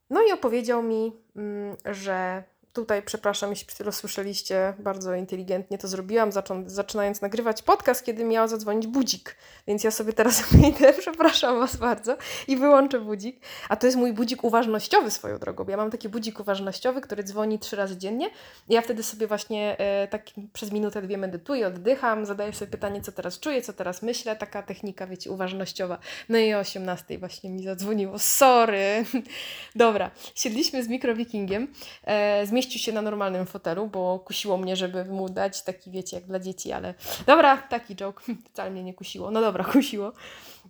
No 0.10 0.22
i 0.28 0.32
opowiedział 0.32 0.84
mi, 0.84 1.14
mm, 1.36 1.76
że 1.86 2.44
tutaj, 2.82 3.02
przepraszam, 3.02 3.50
jeśli 3.50 3.66
przed 3.66 3.76
chwilą 3.76 3.92
słyszeliście, 3.92 4.74
bardzo 4.80 5.16
inteligentnie 5.16 5.78
to 5.78 5.88
zrobiłam, 5.88 6.30
zaczą- 6.32 6.70
zaczynając 6.70 7.22
nagrywać 7.22 7.62
podcast, 7.62 8.06
kiedy 8.06 8.24
miał 8.24 8.48
zadzwonić 8.48 8.88
budzik. 8.88 9.36
Więc 9.68 9.84
ja 9.84 9.92
sobie 9.92 10.14
teraz 10.14 10.42
wyjdę, 10.52 10.94
przepraszam 10.94 11.60
Was 11.60 11.76
bardzo, 11.76 12.18
i 12.48 12.58
wyłączę 12.58 13.00
budzik. 13.00 13.42
A 13.70 13.76
to 13.76 13.88
jest 13.88 13.98
mój 13.98 14.14
budzik 14.14 14.44
uważnościowy 14.44 15.12
swoją 15.12 15.40
drogą. 15.40 15.66
Ja 15.68 15.78
mam 15.78 15.92
taki 15.92 16.10
budzik 16.10 16.40
uważnościowy, 16.40 17.02
który 17.02 17.24
dzwoni 17.24 17.60
trzy 17.60 17.76
razy 17.76 17.98
dziennie. 17.98 18.30
I 18.70 18.74
ja 18.74 18.82
wtedy 18.82 19.04
sobie 19.04 19.28
właśnie 19.28 19.78
e, 19.80 20.08
tak 20.08 20.26
przez 20.54 20.72
minutę, 20.72 21.02
dwie 21.02 21.18
medytuję, 21.18 21.68
oddycham, 21.68 22.26
zadaję 22.26 22.54
sobie 22.54 22.72
pytanie, 22.72 23.02
co 23.02 23.12
teraz 23.12 23.40
czuję, 23.40 23.62
co 23.62 23.74
teraz 23.74 24.02
myślę. 24.02 24.36
Taka 24.36 24.64
technika, 24.64 25.08
wiecie, 25.08 25.32
uważnościowa. 25.32 25.98
No 26.30 26.38
i 26.38 26.54
o 26.54 26.60
18 26.60 27.18
właśnie 27.18 27.50
mi 27.50 27.64
zadzwoniło. 27.64 28.20
Sorry. 28.20 29.06
Dobra, 29.76 30.12
siedliśmy 30.36 30.84
z 30.84 30.88
mikrowikingiem. 30.88 31.68
E, 32.04 32.46
zmieścił 32.68 32.86
się 32.86 32.92
na 32.92 33.02
normalnym 33.02 33.46
fotelu, 33.46 33.88
bo 33.88 34.20
kusiło 34.20 34.58
mnie, 34.58 34.76
żeby 34.76 35.06
mu 35.06 35.30
dać 35.30 35.64
taki, 35.64 35.92
wiecie, 35.92 36.16
jak 36.16 36.26
dla 36.26 36.40
dzieci, 36.40 36.72
ale 36.72 36.94
dobra, 37.26 37.58
taki 37.58 37.96
joke. 37.96 38.24
Wcale 38.50 38.72
mnie 38.72 38.84
nie 38.84 38.94
kusiło. 38.94 39.32
No 39.32 39.42
dobra, 39.42 39.64
kusiło. 39.74 40.14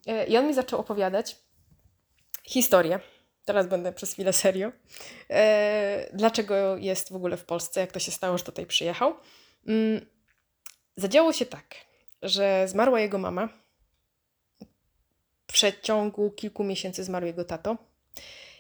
E, 0.08 0.26
I 0.26 0.38
on 0.38 0.48
mi 0.48 0.54
zaczął 0.54 0.80
opowiadać 0.80 1.36
historię. 2.44 3.00
Teraz 3.46 3.68
będę 3.68 3.94
przez 3.94 4.14
chwilę 4.14 4.34
serio. 4.34 4.72
E, 5.30 6.10
dlaczego 6.14 6.78
jest 6.78 7.12
w 7.12 7.16
ogóle 7.16 7.38
w 7.38 7.46
Polsce, 7.46 7.80
jak 7.80 7.92
to 7.92 8.00
się 8.00 8.12
stało, 8.12 8.38
że 8.38 8.44
tutaj 8.44 8.66
przyjechał. 8.66 9.16
Mm, 9.68 10.06
zadziało 10.98 11.34
się 11.34 11.46
tak, 11.46 11.76
że 12.22 12.68
zmarła 12.68 13.00
jego 13.00 13.18
mama. 13.18 13.50
W 15.48 15.54
przeciągu 15.54 16.32
kilku 16.32 16.64
miesięcy 16.64 17.04
zmarł 17.04 17.26
jego 17.26 17.44
tato. 17.44 17.78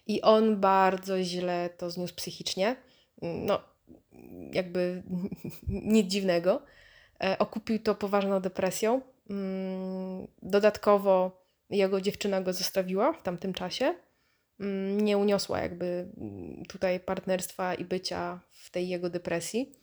I 0.07 0.21
on 0.21 0.59
bardzo 0.59 1.23
źle 1.23 1.69
to 1.77 1.89
zniósł 1.89 2.15
psychicznie. 2.15 2.86
No, 3.21 3.59
jakby 4.51 5.03
nic 5.67 6.11
dziwnego. 6.11 6.61
E, 7.23 7.37
Okupił 7.39 7.79
to 7.79 7.95
poważną 7.95 8.39
depresją. 8.39 9.01
Mm, 9.29 10.27
Dodatkowo 10.41 11.43
jego 11.69 12.01
dziewczyna 12.01 12.41
go 12.41 12.53
zostawiła 12.53 13.13
w 13.13 13.23
tamtym 13.23 13.53
czasie. 13.53 13.95
Mm, 14.59 15.01
Nie 15.01 15.17
uniosła 15.17 15.59
jakby 15.59 15.85
mm, 16.17 16.65
tutaj 16.65 16.99
partnerstwa 16.99 17.73
i 17.75 17.85
bycia 17.85 18.39
w 18.51 18.69
tej 18.69 18.89
jego 18.89 19.09
depresji. 19.09 19.73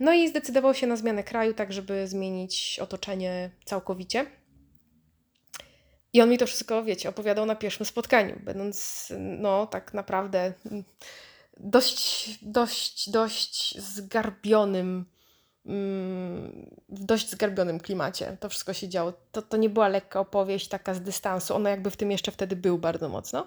No 0.00 0.12
i 0.12 0.28
zdecydował 0.28 0.74
się 0.74 0.86
na 0.86 0.96
zmianę 0.96 1.24
kraju, 1.24 1.54
tak 1.54 1.72
żeby 1.72 2.08
zmienić 2.08 2.78
otoczenie 2.82 3.50
całkowicie. 3.64 4.26
I 6.14 6.22
on 6.22 6.30
mi 6.30 6.38
to 6.38 6.46
wszystko, 6.46 6.84
wiecie, 6.84 7.08
opowiadał 7.08 7.46
na 7.46 7.56
pierwszym 7.56 7.86
spotkaniu, 7.86 8.40
będąc, 8.40 9.08
no, 9.18 9.66
tak 9.66 9.94
naprawdę 9.94 10.52
mm, 10.70 10.84
dość, 11.56 12.38
dość, 12.42 13.10
dość 13.10 13.78
zgarbionym, 13.80 15.04
mm, 15.66 16.70
w 16.88 17.04
dość 17.04 17.30
zgarbionym 17.30 17.80
klimacie. 17.80 18.36
To 18.40 18.48
wszystko 18.48 18.72
się 18.72 18.88
działo. 18.88 19.12
To, 19.32 19.42
to 19.42 19.56
nie 19.56 19.68
była 19.68 19.88
lekka 19.88 20.20
opowieść, 20.20 20.68
taka 20.68 20.94
z 20.94 21.00
dystansu. 21.00 21.54
Ono 21.54 21.68
jakby 21.68 21.90
w 21.90 21.96
tym 21.96 22.10
jeszcze 22.10 22.32
wtedy 22.32 22.56
był 22.56 22.78
bardzo 22.78 23.08
mocno. 23.08 23.46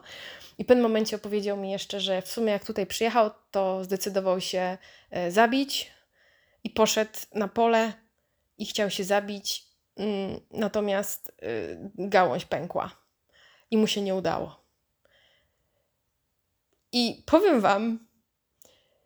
I 0.58 0.64
w 0.64 0.68
pewnym 0.68 0.84
momencie 0.84 1.16
opowiedział 1.16 1.58
mi 1.58 1.72
jeszcze, 1.72 2.00
że 2.00 2.22
w 2.22 2.28
sumie 2.28 2.52
jak 2.52 2.66
tutaj 2.66 2.88
przyjechał, 2.88 3.32
to 3.52 3.84
zdecydował 3.84 4.42
się 4.42 4.78
e, 5.12 5.32
zabić 5.32 5.92
i 6.64 6.70
poszedł 6.70 7.20
na 7.34 7.48
pole 7.48 7.94
i 8.58 8.66
chciał 8.66 8.90
się 8.90 9.04
zabić, 9.04 9.67
natomiast 10.52 11.32
y, 11.44 11.78
gałąź 11.96 12.46
pękła 12.46 12.92
i 13.72 13.78
mu 13.78 13.88
się 13.88 14.02
nie 14.02 14.16
udało. 14.16 14.68
I 16.92 17.24
powiem 17.26 17.62
Wam, 17.62 18.08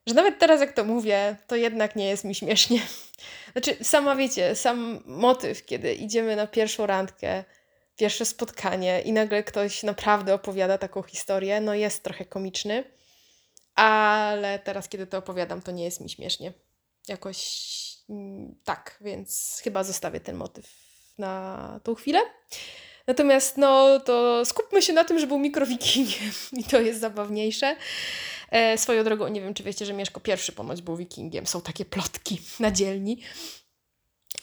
że 0.08 0.13
nawet 0.13 0.39
teraz, 0.39 0.62
jak 0.62 0.73
to 0.73 0.84
mówię, 0.84 1.38
to 1.47 1.56
jednak 1.56 1.95
nie 1.95 2.10
jest 2.10 2.23
mi 2.23 2.36
śmiesznie. 2.36 2.82
Znaczy, 3.51 3.84
sama 3.84 4.15
wiecie, 4.15 4.56
sam 4.56 5.04
motyw, 5.06 5.65
kiedy 5.65 5.93
idziemy 5.93 6.36
na 6.36 6.47
pierwszą 6.47 6.86
randkę, 6.86 7.43
pierwsze 7.95 8.25
spotkanie 8.25 9.01
i 9.01 9.13
nagle 9.13 9.43
ktoś 9.43 9.84
naprawdę 9.84 10.34
opowiada 10.34 10.77
taką 10.77 11.04
historię, 11.04 11.62
no 11.62 11.73
jest 11.73 12.04
trochę 12.04 12.25
komiczny, 12.25 12.84
ale 13.75 14.60
teraz, 14.60 14.89
kiedy 14.89 15.08
to 15.08 15.17
opowiadam, 15.17 15.62
to 15.62 15.71
nie 15.71 15.84
jest 15.84 16.01
mi 16.01 16.10
śmiesznie. 16.10 16.54
Jakoś 17.08 17.38
mm, 17.38 17.90
tak, 18.63 18.97
więc 19.02 19.60
chyba 19.63 19.84
zostawię 19.84 20.19
ten 20.19 20.36
motyw 20.36 20.65
na 21.17 21.80
tą 21.84 21.95
chwilę. 21.95 22.19
Natomiast 23.08 23.58
no 23.58 24.00
to 24.00 24.45
skupmy 24.45 24.82
się 24.82 24.93
na 24.93 25.04
tym, 25.04 25.19
że 25.19 25.28
był 25.28 25.39
mikrowikingiem 25.39 26.32
i 26.60 26.63
to 26.63 26.82
jest 26.82 27.00
zabawniejsze. 27.00 27.76
E, 28.52 28.78
swoją 28.78 29.04
drogą, 29.04 29.28
nie 29.28 29.41
wiem 29.41 29.54
czy 29.54 29.63
wiecie, 29.63 29.86
że 29.86 29.93
Mieszko 29.93 30.19
pierwszy 30.19 30.52
ponoć 30.52 30.82
był 30.82 30.97
wikingiem. 30.97 31.47
Są 31.47 31.62
takie 31.62 31.86
plotki 31.86 32.41
na 32.60 32.71
dzielni. 32.71 33.17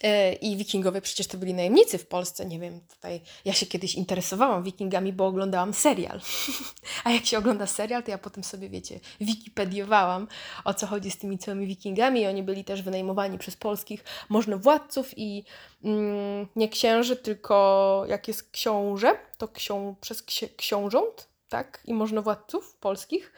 E, 0.02 0.32
I 0.32 0.56
wikingowie 0.56 1.00
przecież 1.00 1.26
to 1.26 1.38
byli 1.38 1.54
najemnicy 1.54 1.98
w 1.98 2.06
Polsce. 2.06 2.46
Nie 2.46 2.58
wiem, 2.58 2.80
tutaj 2.80 3.20
ja 3.44 3.52
się 3.52 3.66
kiedyś 3.66 3.94
interesowałam 3.94 4.62
wikingami, 4.62 5.12
bo 5.12 5.26
oglądałam 5.26 5.74
serial. 5.74 6.20
A 7.04 7.10
jak 7.10 7.26
się 7.26 7.38
ogląda 7.38 7.66
serial, 7.66 8.02
to 8.02 8.10
ja 8.10 8.18
potem 8.18 8.44
sobie, 8.44 8.68
wiecie, 8.68 9.00
wikipediowałam 9.20 10.28
o 10.64 10.74
co 10.74 10.86
chodzi 10.86 11.10
z 11.10 11.18
tymi 11.18 11.38
całymi 11.38 11.66
wikingami. 11.66 12.20
I 12.20 12.26
oni 12.26 12.42
byli 12.42 12.64
też 12.64 12.82
wynajmowani 12.82 13.38
przez 13.38 13.56
polskich 13.56 14.04
możnowładców 14.28 15.18
i 15.18 15.44
mm, 15.84 16.48
nie 16.56 16.68
księży, 16.68 17.16
tylko 17.16 18.04
jak 18.08 18.28
jest 18.28 18.50
książę, 18.50 19.18
to 19.38 19.48
ksią, 19.48 19.94
przez 20.00 20.26
ksi- 20.26 20.56
książąt, 20.56 21.28
tak? 21.48 21.80
I 21.84 21.94
możnowładców 21.94 22.76
polskich. 22.80 23.32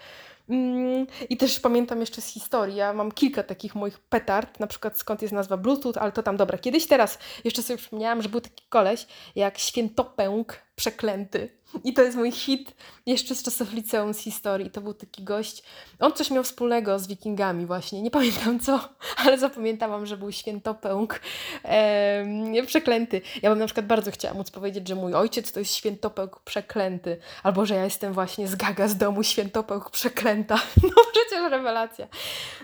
Mm, 0.50 1.06
I 1.30 1.36
też 1.36 1.60
pamiętam 1.60 2.00
jeszcze 2.00 2.20
z 2.20 2.26
historii, 2.26 2.76
ja 2.76 2.92
mam 2.92 3.12
kilka 3.12 3.42
takich 3.42 3.74
moich 3.74 3.98
petard, 3.98 4.60
na 4.60 4.66
przykład 4.66 4.98
skąd 4.98 5.22
jest 5.22 5.34
nazwa 5.34 5.56
Bluetooth, 5.56 5.92
ale 6.00 6.12
to 6.12 6.22
tam 6.22 6.36
dobra. 6.36 6.58
Kiedyś 6.58 6.86
teraz 6.86 7.18
jeszcze 7.44 7.62
sobie 7.62 7.76
przypomniałam, 7.76 8.22
że 8.22 8.28
był 8.28 8.40
taki 8.40 8.64
koleś 8.68 9.06
jak 9.34 9.58
Świętopęk 9.58 10.62
Przeklęty. 10.76 11.59
I 11.84 11.92
to 11.94 12.02
jest 12.02 12.16
mój 12.16 12.32
hit 12.32 12.74
jeszcze 13.06 13.34
z 13.34 13.42
czasów 13.42 13.72
liceum 13.72 14.14
z 14.14 14.18
historii. 14.18 14.70
To 14.70 14.80
był 14.80 14.94
taki 14.94 15.24
gość, 15.24 15.62
on 16.00 16.12
coś 16.12 16.30
miał 16.30 16.44
wspólnego 16.44 16.98
z 16.98 17.06
wikingami 17.06 17.66
właśnie, 17.66 18.02
nie 18.02 18.10
pamiętam 18.10 18.60
co, 18.60 18.88
ale 19.24 19.38
zapamiętałam, 19.38 20.06
że 20.06 20.16
był 20.16 20.32
Świętopęk 20.32 21.20
em, 21.62 22.66
Przeklęty. 22.66 23.20
Ja 23.42 23.50
bym 23.50 23.58
na 23.58 23.66
przykład 23.66 23.86
bardzo 23.86 24.10
chciała 24.10 24.34
móc 24.34 24.50
powiedzieć, 24.50 24.88
że 24.88 24.94
mój 24.94 25.14
ojciec 25.14 25.52
to 25.52 25.60
jest 25.60 25.74
Świętopełk 25.74 26.40
Przeklęty, 26.40 27.18
albo 27.42 27.66
że 27.66 27.74
ja 27.74 27.84
jestem 27.84 28.12
właśnie 28.12 28.48
z 28.48 28.54
Gaga 28.54 28.88
z 28.88 28.96
domu 28.96 29.22
Świętopełk 29.22 29.90
Przeklęta. 29.90 30.54
No 30.82 31.02
przecież 31.12 31.50
rewelacja. 31.50 32.06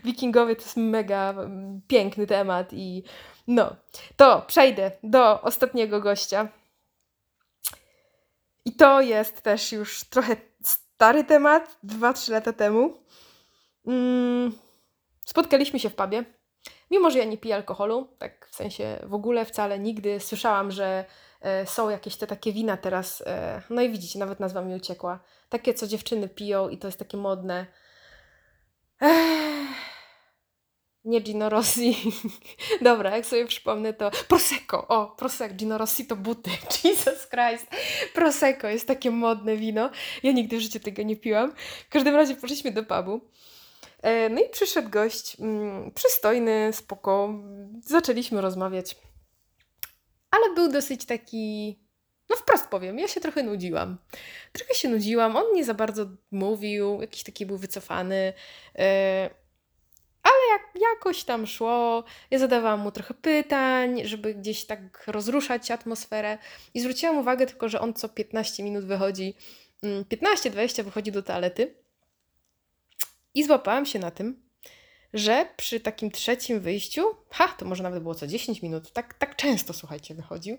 Wikingowie 0.04 0.56
to 0.56 0.62
jest 0.62 0.76
mega 0.76 1.34
piękny 1.88 2.26
temat 2.26 2.72
i 2.72 3.02
no, 3.46 3.76
to 4.16 4.44
przejdę 4.46 4.90
do 5.02 5.42
ostatniego 5.42 6.00
gościa. 6.00 6.48
I 8.66 8.72
to 8.72 9.00
jest 9.00 9.40
też 9.42 9.72
już 9.72 10.04
trochę 10.04 10.36
stary 10.62 11.24
temat, 11.24 11.78
2-3 11.84 12.32
lata 12.32 12.52
temu. 12.52 12.94
Mm, 13.86 14.52
spotkaliśmy 15.26 15.80
się 15.80 15.90
w 15.90 15.94
pubie. 15.94 16.24
Mimo, 16.90 17.10
że 17.10 17.18
ja 17.18 17.24
nie 17.24 17.38
piję 17.38 17.54
alkoholu, 17.54 18.08
tak 18.18 18.48
w 18.50 18.54
sensie 18.54 18.98
w 19.02 19.14
ogóle 19.14 19.44
wcale 19.44 19.78
nigdy. 19.78 20.20
Słyszałam, 20.20 20.70
że 20.70 21.04
e, 21.40 21.66
są 21.66 21.90
jakieś 21.90 22.16
te 22.16 22.26
takie 22.26 22.52
wina 22.52 22.76
teraz. 22.76 23.22
E, 23.26 23.62
no 23.70 23.82
i 23.82 23.90
widzicie, 23.90 24.18
nawet 24.18 24.40
nazwa 24.40 24.62
mi 24.62 24.74
uciekła. 24.74 25.20
Takie, 25.48 25.74
co 25.74 25.86
dziewczyny 25.86 26.28
piją 26.28 26.68
i 26.68 26.78
to 26.78 26.88
jest 26.88 26.98
takie 26.98 27.16
modne. 27.16 27.66
Ech, 29.00 29.95
nie 31.06 31.20
Gino 31.20 31.48
Rossi. 31.48 31.96
Dobra, 32.82 33.16
jak 33.16 33.26
sobie 33.26 33.46
przypomnę, 33.46 33.92
to 33.92 34.10
Prosecco. 34.28 34.88
O, 34.88 35.06
Prosecco. 35.06 35.54
Gino 35.54 35.78
Rossi 35.78 36.06
to 36.06 36.16
buty. 36.16 36.50
Jesus 36.84 37.28
Christ. 37.28 37.66
Prosecco 38.14 38.68
jest 38.68 38.86
takie 38.86 39.10
modne 39.10 39.56
wino. 39.56 39.90
Ja 40.22 40.32
nigdy 40.32 40.56
w 40.56 40.60
życiu 40.60 40.80
tego 40.80 41.02
nie 41.02 41.16
piłam. 41.16 41.52
W 41.86 41.88
każdym 41.88 42.14
razie 42.14 42.36
poszliśmy 42.36 42.70
do 42.70 42.84
pubu. 42.84 43.20
E, 44.02 44.28
No 44.28 44.40
i 44.40 44.48
przyszedł 44.48 44.90
gość, 44.90 45.40
mm, 45.40 45.92
przystojny, 45.92 46.70
spoko. 46.72 47.34
Zaczęliśmy 47.84 48.40
rozmawiać. 48.40 48.96
Ale 50.30 50.54
był 50.54 50.72
dosyć 50.72 51.04
taki, 51.04 51.78
no 52.30 52.36
wprost 52.36 52.68
powiem, 52.68 52.98
ja 52.98 53.08
się 53.08 53.20
trochę 53.20 53.42
nudziłam. 53.42 53.98
Trochę 54.52 54.74
się 54.74 54.88
nudziłam, 54.88 55.36
on 55.36 55.44
nie 55.54 55.64
za 55.64 55.74
bardzo 55.74 56.06
mówił, 56.30 57.00
jakiś 57.00 57.22
taki 57.22 57.46
był 57.46 57.58
wycofany. 57.58 58.32
E, 58.78 59.45
Ale 60.26 60.52
jak, 60.52 60.82
jakoś 60.92 61.24
tam 61.24 61.46
szło, 61.46 62.04
ja 62.30 62.38
zadawałam 62.38 62.80
mu 62.80 62.90
trochę 62.90 63.14
pytań, 63.14 64.00
żeby 64.04 64.34
gdzieś 64.34 64.64
tak 64.64 65.06
rozruszać 65.06 65.70
atmosferę. 65.70 66.38
I 66.74 66.80
zwróciłam 66.80 67.18
uwagę 67.18 67.46
tylko, 67.46 67.68
że 67.68 67.80
on 67.80 67.94
co 67.94 68.08
15 68.08 68.62
minut 68.62 68.84
wychodzi, 68.84 69.34
mm, 69.82 70.04
15-20 70.04 70.82
wychodzi 70.84 71.12
do 71.12 71.22
toalety. 71.22 71.74
I 73.34 73.44
złapałam 73.44 73.86
się 73.86 73.98
na 73.98 74.10
tym, 74.10 74.42
że 75.14 75.48
przy 75.56 75.80
takim 75.80 76.10
trzecim 76.10 76.60
wyjściu, 76.60 77.06
ha, 77.30 77.48
to 77.58 77.64
może 77.64 77.82
nawet 77.82 78.02
było 78.02 78.14
co 78.14 78.26
10 78.26 78.62
minut, 78.62 78.92
tak, 78.92 79.14
tak 79.14 79.36
często, 79.36 79.72
słuchajcie, 79.72 80.14
wychodził, 80.14 80.58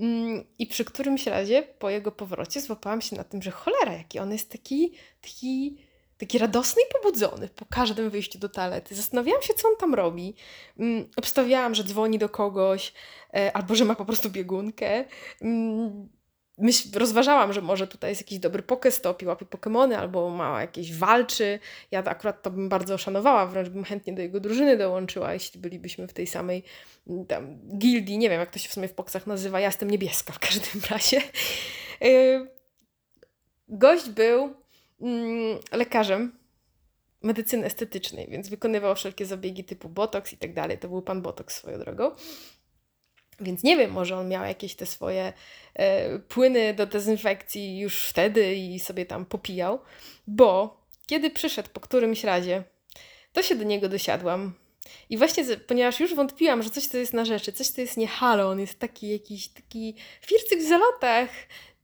Mm, 0.00 0.44
I 0.58 0.66
przy 0.66 0.84
którymś 0.84 1.26
razie 1.26 1.62
po 1.62 1.90
jego 1.90 2.12
powrocie 2.12 2.60
złapałam 2.60 3.00
się 3.00 3.16
na 3.16 3.24
tym, 3.24 3.42
że 3.42 3.50
cholera, 3.50 3.92
jaki 3.92 4.18
on 4.18 4.32
jest 4.32 4.52
taki, 4.52 4.92
taki, 5.20 5.76
taki 6.22 6.38
radosny 6.38 6.82
i 6.82 6.92
pobudzony 6.92 7.48
po 7.48 7.66
każdym 7.66 8.10
wyjściu 8.10 8.38
do 8.38 8.48
toalety. 8.48 8.94
Zastanawiałam 8.94 9.42
się, 9.42 9.54
co 9.54 9.68
on 9.68 9.76
tam 9.76 9.94
robi. 9.94 10.34
Mm, 10.78 11.08
Obstawiałam, 11.16 11.74
że 11.74 11.84
dzwoni 11.84 12.18
do 12.18 12.28
kogoś, 12.28 12.92
e, 13.34 13.56
albo 13.56 13.74
że 13.74 13.84
ma 13.84 13.94
po 13.94 14.04
prostu 14.04 14.30
biegunkę. 14.30 15.04
Mm, 15.40 16.08
Myśl, 16.58 16.88
rozważałam, 16.98 17.52
że 17.52 17.60
może 17.60 17.86
tutaj 17.86 18.10
jest 18.10 18.20
jakiś 18.22 18.38
dobry 18.38 18.62
pokestop 18.62 19.22
i 19.22 19.26
łapie 19.26 19.46
Pokemony, 19.46 19.98
albo 19.98 20.30
ma 20.30 20.60
jakieś 20.60 20.94
walczy. 20.94 21.58
Ja 21.90 22.04
akurat 22.04 22.42
to 22.42 22.50
bym 22.50 22.68
bardzo 22.68 22.98
szanowała, 22.98 23.46
wręcz 23.46 23.68
bym 23.68 23.84
chętnie 23.84 24.12
do 24.12 24.22
jego 24.22 24.40
drużyny 24.40 24.76
dołączyła, 24.76 25.32
jeśli 25.32 25.60
bylibyśmy 25.60 26.08
w 26.08 26.12
tej 26.12 26.26
samej 26.26 26.64
mm, 27.08 27.26
tam 27.26 27.58
gildii. 27.78 28.18
Nie 28.18 28.30
wiem, 28.30 28.40
jak 28.40 28.50
to 28.50 28.58
się 28.58 28.68
w 28.68 28.72
sumie 28.72 28.88
w 28.88 28.94
poksach 28.94 29.26
nazywa. 29.26 29.60
Ja 29.60 29.66
jestem 29.66 29.90
niebieska 29.90 30.32
w 30.32 30.38
każdym 30.38 30.82
razie. 30.90 31.22
Yy, 32.00 32.48
Gość 33.68 34.08
był 34.08 34.61
lekarzem 35.72 36.32
medycyny 37.22 37.66
estetycznej, 37.66 38.26
więc 38.30 38.48
wykonywał 38.48 38.94
wszelkie 38.94 39.26
zabiegi 39.26 39.64
typu 39.64 39.88
botoks 39.88 40.32
i 40.32 40.36
tak 40.36 40.54
dalej. 40.54 40.78
To 40.78 40.88
był 40.88 41.02
pan 41.02 41.22
botoks 41.22 41.56
swoją 41.56 41.78
drogą. 41.78 42.10
Więc 43.40 43.62
nie 43.62 43.76
wiem, 43.76 43.90
może 43.90 44.16
on 44.16 44.28
miał 44.28 44.44
jakieś 44.44 44.74
te 44.74 44.86
swoje 44.86 45.32
e, 45.74 46.18
płyny 46.18 46.74
do 46.74 46.86
dezynfekcji 46.86 47.78
już 47.78 48.08
wtedy 48.08 48.54
i 48.54 48.80
sobie 48.80 49.06
tam 49.06 49.26
popijał, 49.26 49.78
bo 50.26 50.80
kiedy 51.06 51.30
przyszedł 51.30 51.68
po 51.72 51.80
którymś 51.80 52.24
razie, 52.24 52.64
to 53.32 53.42
się 53.42 53.54
do 53.54 53.64
niego 53.64 53.88
dosiadłam. 53.88 54.52
I 55.10 55.18
właśnie, 55.18 55.44
ponieważ 55.56 56.00
już 56.00 56.14
wątpiłam, 56.14 56.62
że 56.62 56.70
coś 56.70 56.88
to 56.88 56.98
jest 56.98 57.12
na 57.12 57.24
rzeczy, 57.24 57.52
coś 57.52 57.70
to 57.70 57.80
jest 57.80 57.96
nie 57.96 58.06
halo, 58.06 58.50
on 58.50 58.60
jest 58.60 58.78
taki 58.78 59.08
jakiś, 59.08 59.48
taki 59.48 59.94
fircyk 60.20 60.58
w 60.58 60.68
zalotach, 60.68 61.30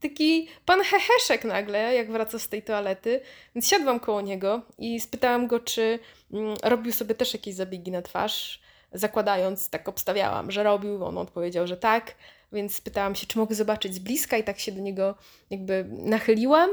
taki 0.01 0.49
pan 0.65 0.81
heheszek 0.83 1.45
nagle, 1.45 1.95
jak 1.95 2.13
wraca 2.13 2.39
z 2.39 2.49
tej 2.49 2.63
toalety. 2.63 3.21
Więc 3.55 3.69
siadłam 3.69 4.01
koło 4.01 4.21
niego 4.21 4.63
i 4.79 5.01
spytałam 5.01 5.47
go, 5.47 5.61
czy 5.61 5.99
mm, 6.33 6.57
robił 6.63 6.93
sobie 6.93 7.15
też 7.15 7.33
jakieś 7.33 7.55
zabiegi 7.55 7.91
na 7.91 8.03
twarz 8.03 8.61
zakładając, 8.93 9.71
tak 9.71 9.89
obstawiałam, 9.89 10.51
że 10.51 10.63
robił. 10.63 11.05
On 11.05 11.19
odpowiedział, 11.19 11.67
że 11.67 11.77
tak, 11.77 12.15
więc 12.53 12.75
spytałam 12.75 13.15
się, 13.15 13.27
czy 13.27 13.39
mogę 13.39 13.55
zobaczyć 13.55 13.95
z 13.95 13.99
bliska 13.99 14.37
i 14.37 14.45
tak 14.45 14.59
się 14.59 14.73
do 14.73 14.81
niego 14.81 15.15
jakby 15.51 15.87
nachyliłam, 15.91 16.71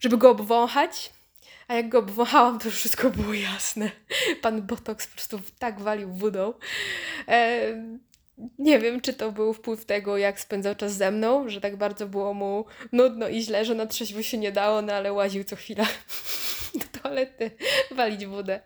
żeby 0.00 0.18
go 0.18 0.30
obwąchać. 0.30 1.12
A 1.68 1.74
jak 1.74 1.88
go 1.88 1.98
obwąchałam, 1.98 2.58
to 2.58 2.64
już 2.64 2.74
wszystko 2.74 3.10
było 3.10 3.34
jasne. 3.34 3.90
Pan 4.42 4.62
Botox 4.62 5.06
po 5.06 5.14
prostu 5.14 5.40
tak 5.58 5.80
walił 5.80 6.12
wodą. 6.12 6.54
Nie 8.58 8.78
wiem, 8.78 9.00
czy 9.00 9.14
to 9.14 9.32
był 9.32 9.52
wpływ 9.52 9.84
tego, 9.84 10.18
jak 10.18 10.40
spędzał 10.40 10.74
czas 10.74 10.92
ze 10.92 11.10
mną, 11.10 11.48
że 11.48 11.60
tak 11.60 11.76
bardzo 11.76 12.06
było 12.06 12.34
mu 12.34 12.64
nudno 12.92 13.28
i 13.28 13.42
źle, 13.42 13.64
że 13.64 13.74
na 13.74 13.86
trzeźwo 13.86 14.22
się 14.22 14.38
nie 14.38 14.52
dało, 14.52 14.82
no 14.82 14.92
ale 14.92 15.12
łaził 15.12 15.44
co 15.44 15.56
chwila 15.56 15.86
do 16.80 17.00
toalety 17.00 17.50
walić 17.90 18.26
wodę. 18.26 18.60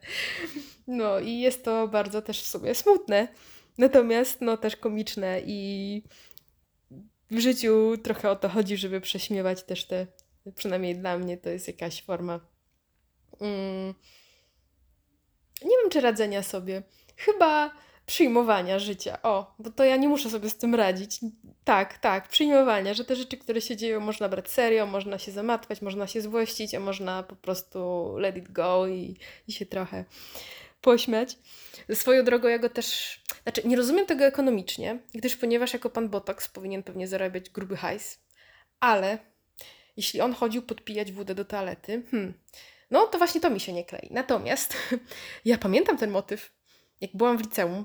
No 0.87 1.21
i 1.21 1.41
jest 1.41 1.65
to 1.65 1.89
bardzo 1.89 2.23
też 2.23 2.43
w 2.43 2.47
sumie 2.47 2.75
smutne, 2.75 3.29
natomiast 3.79 4.41
no 4.41 4.57
też 4.57 4.77
komiczne 4.77 5.41
i 5.47 6.03
w 7.31 7.39
życiu 7.39 7.97
trochę 8.03 8.31
o 8.31 8.37
to 8.37 8.49
chodzi, 8.49 8.77
żeby 8.77 9.01
prześmiewać 9.01 9.63
też 9.63 9.85
te, 9.85 10.07
przynajmniej 10.57 10.97
dla 10.97 11.19
mnie 11.19 11.37
to 11.37 11.49
jest 11.49 11.67
jakaś 11.67 12.03
forma 12.03 12.41
mm, 13.41 13.95
nie 15.63 15.77
wiem 15.83 15.91
czy 15.91 16.01
radzenia 16.01 16.43
sobie, 16.43 16.83
chyba 17.17 17.71
przyjmowania 18.11 18.79
życia. 18.79 19.23
O, 19.23 19.55
bo 19.59 19.71
to 19.71 19.85
ja 19.85 19.97
nie 19.97 20.09
muszę 20.09 20.31
sobie 20.31 20.51
z 20.51 20.57
tym 20.57 20.75
radzić. 20.75 21.21
Tak, 21.65 21.99
tak, 21.99 22.29
przyjmowania, 22.29 22.95
że 22.95 23.05
te 23.05 23.17
rzeczy, 23.17 23.37
które 23.37 23.61
się 23.61 23.77
dzieją, 23.77 24.01
można 24.01 24.29
brać 24.29 24.51
serio, 24.51 24.87
można 24.87 25.19
się 25.19 25.33
zamatwać, 25.33 25.83
można 25.83 26.07
się 26.07 26.21
złościć, 26.21 26.75
a 26.75 26.81
można 26.81 27.23
po 27.23 27.37
prostu 27.37 27.79
let 28.19 28.37
it 28.37 28.53
go 28.53 28.87
i, 28.87 29.17
i 29.49 29.53
się 29.53 29.67
trochę 29.67 30.05
pośmiać. 30.81 31.39
Swoją 31.95 32.25
drogą 32.25 32.49
ja 32.49 32.59
go 32.59 32.69
też, 32.69 33.21
znaczy 33.43 33.63
nie 33.65 33.77
rozumiem 33.77 34.07
tego 34.07 34.25
ekonomicznie, 34.25 34.99
gdyż 35.15 35.37
ponieważ 35.37 35.73
jako 35.73 35.91
pan 35.91 36.09
Botox 36.09 36.49
powinien 36.49 36.83
pewnie 36.83 37.09
zarabiać 37.09 37.51
gruby 37.51 37.77
hajs, 37.77 38.19
ale 38.81 39.19
jeśli 39.97 40.21
on 40.21 40.33
chodził 40.33 40.63
podpijać 40.63 41.13
wódę 41.13 41.35
do 41.35 41.45
toalety, 41.45 42.03
hmm, 42.11 42.35
no 42.91 43.07
to 43.07 43.19
właśnie 43.19 43.41
to 43.41 43.51
mi 43.51 43.61
się 43.61 43.73
nie 43.73 43.85
klei. 43.85 44.09
Natomiast 44.11 44.77
ja 45.45 45.59
pamiętam 45.59 45.97
ten 45.99 46.11
motyw, 46.11 46.53
jak 47.01 47.11
byłam 47.15 47.39
w 47.39 47.41
liceum, 47.41 47.85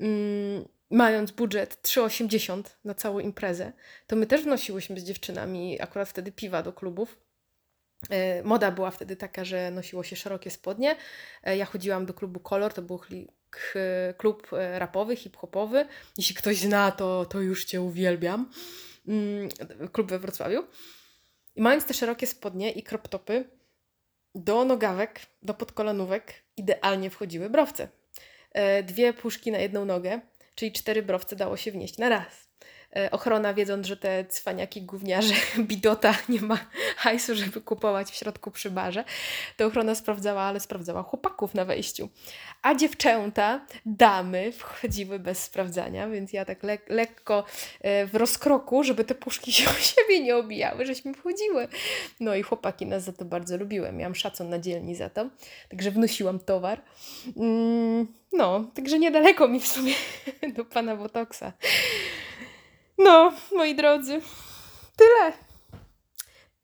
mm, 0.00 0.68
mając 0.90 1.30
budżet 1.30 1.78
3,80 1.82 2.62
na 2.84 2.94
całą 2.94 3.18
imprezę, 3.18 3.72
to 4.06 4.16
my 4.16 4.26
też 4.26 4.42
wnosiłyśmy 4.42 5.00
z 5.00 5.04
dziewczynami 5.04 5.80
akurat 5.80 6.08
wtedy 6.08 6.32
piwa 6.32 6.62
do 6.62 6.72
klubów. 6.72 7.18
E, 8.10 8.42
Moda 8.42 8.70
była 8.70 8.90
wtedy 8.90 9.16
taka, 9.16 9.44
że 9.44 9.70
nosiło 9.70 10.02
się 10.02 10.16
szerokie 10.16 10.50
spodnie. 10.50 10.96
E, 11.44 11.56
Ja 11.56 11.64
chodziłam 11.64 12.06
do 12.06 12.14
klubu 12.14 12.40
Kolor, 12.40 12.72
to 12.74 12.82
był 12.82 13.00
klub 14.16 14.52
e, 14.52 14.78
rapowy, 14.78 15.16
hip-hopowy. 15.16 15.86
Jeśli 16.18 16.34
ktoś 16.34 16.56
zna, 16.56 16.90
to, 16.90 17.24
to 17.24 17.40
już 17.40 17.64
Cię 17.64 17.80
uwielbiam. 17.82 18.50
Mm, 19.08 19.48
Klub 19.92 20.10
we 20.10 20.18
Wrocławiu. 20.18 20.64
I 21.56 21.62
mając 21.62 21.84
te 21.84 21.94
szerokie 21.94 22.26
spodnie 22.26 22.70
i 22.70 22.82
crop 22.82 23.08
topy, 23.08 23.44
do 24.34 24.64
nogawek, 24.64 25.20
do 25.42 25.54
podkolanówek 25.54 26.34
idealnie 26.56 27.10
wchodziły 27.10 27.50
browce. 27.50 27.88
Dwie 28.82 29.12
puszki 29.12 29.52
na 29.52 29.58
jedną 29.58 29.84
nogę, 29.84 30.20
czyli 30.54 30.72
cztery 30.72 31.02
browce 31.02 31.36
dało 31.36 31.56
się 31.56 31.72
wnieść 31.72 31.98
na 31.98 32.08
raz. 32.08 32.47
E, 32.96 33.10
Ochrona, 33.10 33.54
wiedząc, 33.54 33.86
że 33.86 33.96
te 33.96 34.24
cwaniaki 34.24 34.82
gówniarze, 34.82 35.34
bidota 35.58 36.14
nie 36.28 36.40
ma 36.40 36.58
hajsu, 36.96 37.34
żeby 37.34 37.60
kupować 37.60 38.10
w 38.10 38.14
środku 38.14 38.50
przy 38.50 38.70
barze, 38.70 39.04
to 39.56 39.66
ochrona 39.66 39.94
sprawdzała, 39.94 40.42
ale 40.42 40.60
sprawdzała 40.60 41.02
chłopaków 41.02 41.54
na 41.54 41.64
wejściu. 41.64 42.08
A 42.62 42.74
dziewczęta, 42.74 43.66
damy 43.86 44.52
wchodziły 44.52 45.18
bez 45.18 45.42
sprawdzania, 45.42 46.08
więc 46.08 46.32
ja 46.32 46.44
tak 46.44 46.62
lek- 46.62 46.88
lekko 46.88 47.44
e, 47.80 48.06
w 48.06 48.14
rozkroku, 48.14 48.84
żeby 48.84 49.04
te 49.04 49.14
puszki 49.14 49.52
się 49.56 49.70
o 49.70 49.74
siebie 49.74 50.20
nie 50.20 50.36
obijały, 50.36 50.86
żeśmy 50.86 51.14
wchodziły. 51.14 51.68
No 52.20 52.34
i 52.34 52.42
chłopaki 52.42 52.86
nas 52.86 53.04
za 53.04 53.12
to 53.12 53.24
bardzo 53.24 53.56
lubiły. 53.56 53.92
Miałam 53.92 54.14
szacun 54.14 54.48
na 54.48 54.58
dzielni 54.58 54.94
za 54.94 55.10
to, 55.10 55.26
także 55.68 55.90
wnosiłam 55.90 56.38
towar. 56.38 56.82
Mm, 57.36 58.06
no, 58.32 58.70
także 58.74 58.98
niedaleko 58.98 59.48
mi 59.48 59.60
w 59.60 59.68
sumie 59.68 59.94
do 60.56 60.64
pana 60.64 60.96
Botoksa. 60.96 61.52
No, 62.98 63.32
moi 63.52 63.74
drodzy, 63.74 64.20
tyle. 64.96 65.32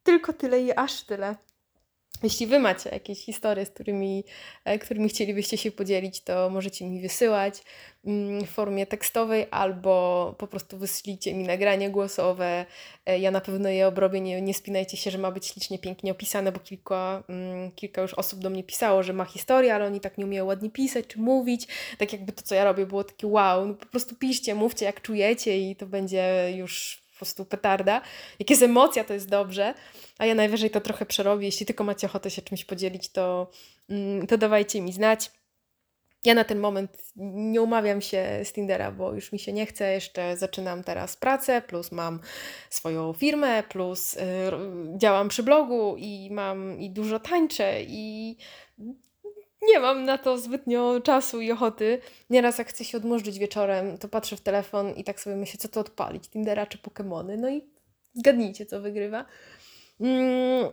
Tylko 0.02 0.32
tyle 0.32 0.60
i 0.60 0.78
aż 0.78 1.02
tyle. 1.02 1.36
Jeśli 2.24 2.46
Wy 2.46 2.58
macie 2.58 2.90
jakieś 2.90 3.24
historie, 3.24 3.66
z 3.66 3.70
którymi, 3.70 4.24
e, 4.64 4.78
którymi 4.78 5.08
chcielibyście 5.08 5.56
się 5.56 5.70
podzielić, 5.72 6.20
to 6.20 6.50
możecie 6.50 6.86
mi 6.86 7.00
wysyłać 7.00 7.62
mm, 8.06 8.44
w 8.44 8.50
formie 8.50 8.86
tekstowej 8.86 9.46
albo 9.50 10.34
po 10.38 10.46
prostu 10.46 10.78
wyślijcie 10.78 11.34
mi 11.34 11.44
nagranie 11.44 11.90
głosowe. 11.90 12.66
E, 13.06 13.18
Ja 13.18 13.30
na 13.30 13.40
pewno 13.40 13.68
je 13.68 13.88
obrobię. 13.88 14.20
Nie, 14.20 14.42
nie 14.42 14.54
spinajcie 14.54 14.96
się, 14.96 15.10
że 15.10 15.18
ma 15.18 15.30
być 15.30 15.46
ślicznie, 15.46 15.78
pięknie 15.78 16.12
opisane, 16.12 16.52
bo 16.52 16.60
kilka, 16.60 17.22
mm, 17.28 17.70
kilka 17.72 18.02
już 18.02 18.14
osób 18.14 18.40
do 18.40 18.50
mnie 18.50 18.64
pisało, 18.64 19.02
że 19.02 19.12
ma 19.12 19.24
historię, 19.24 19.74
ale 19.74 19.86
oni 19.86 20.00
tak 20.00 20.18
nie 20.18 20.24
umieją 20.24 20.44
ładnie 20.44 20.70
pisać 20.70 21.06
czy 21.06 21.20
mówić. 21.20 21.66
Tak 21.98 22.12
jakby 22.12 22.32
to, 22.32 22.42
co 22.42 22.54
ja 22.54 22.64
robię, 22.64 22.86
było 22.86 23.04
takie 23.04 23.26
wow. 23.26 23.66
No 23.66 23.74
po 23.74 23.86
prostu 23.86 24.14
piszcie, 24.14 24.54
mówcie 24.54 24.84
jak 24.86 25.00
czujecie 25.02 25.58
i 25.58 25.76
to 25.76 25.86
będzie 25.86 26.52
już 26.56 27.03
prostu 27.24 27.44
petarda. 27.44 28.00
Jak 28.38 28.50
jest 28.50 28.62
emocja, 28.62 29.04
to 29.04 29.14
jest 29.14 29.28
dobrze, 29.28 29.74
a 30.18 30.26
ja 30.26 30.34
najwyżej 30.34 30.70
to 30.70 30.80
trochę 30.80 31.06
przerobię. 31.06 31.46
Jeśli 31.46 31.66
tylko 31.66 31.84
macie 31.84 32.06
ochotę 32.06 32.30
się 32.30 32.42
czymś 32.42 32.64
podzielić, 32.64 33.08
to, 33.08 33.50
mm, 33.88 34.26
to 34.26 34.38
dawajcie 34.38 34.80
mi 34.80 34.92
znać. 34.92 35.30
Ja 36.24 36.34
na 36.34 36.44
ten 36.44 36.58
moment 36.58 37.12
nie 37.16 37.62
umawiam 37.62 38.00
się 38.00 38.40
z 38.44 38.52
Tindera, 38.52 38.92
bo 38.92 39.12
już 39.12 39.32
mi 39.32 39.38
się 39.38 39.52
nie 39.52 39.66
chce. 39.66 39.92
Jeszcze 39.92 40.36
zaczynam 40.36 40.84
teraz 40.84 41.16
pracę, 41.16 41.62
plus 41.62 41.92
mam 41.92 42.20
swoją 42.70 43.12
firmę, 43.12 43.62
plus 43.62 44.14
y, 44.14 44.20
działam 44.96 45.28
przy 45.28 45.42
blogu 45.42 45.96
i 45.98 46.28
mam 46.32 46.80
i 46.80 46.90
dużo 46.90 47.20
tańczę 47.20 47.82
i 47.82 48.36
nie 49.66 49.80
mam 49.80 50.04
na 50.04 50.18
to 50.18 50.38
zbytnio 50.38 51.00
czasu 51.00 51.40
i 51.40 51.52
ochoty. 51.52 51.98
Nieraz 52.30 52.58
jak 52.58 52.68
chcę 52.68 52.84
się 52.84 52.98
odmurzyć 52.98 53.38
wieczorem, 53.38 53.98
to 53.98 54.08
patrzę 54.08 54.36
w 54.36 54.40
telefon 54.40 54.90
i 54.90 55.04
tak 55.04 55.20
sobie 55.20 55.36
myślę, 55.36 55.58
co 55.58 55.68
to 55.68 55.80
odpalić, 55.80 56.28
Tindera 56.28 56.66
czy 56.66 56.78
Pokemony. 56.78 57.36
No 57.36 57.50
i 57.50 57.62
zgadnijcie, 58.14 58.66
co 58.66 58.80
wygrywa. 58.80 59.24
Mm. 60.00 60.72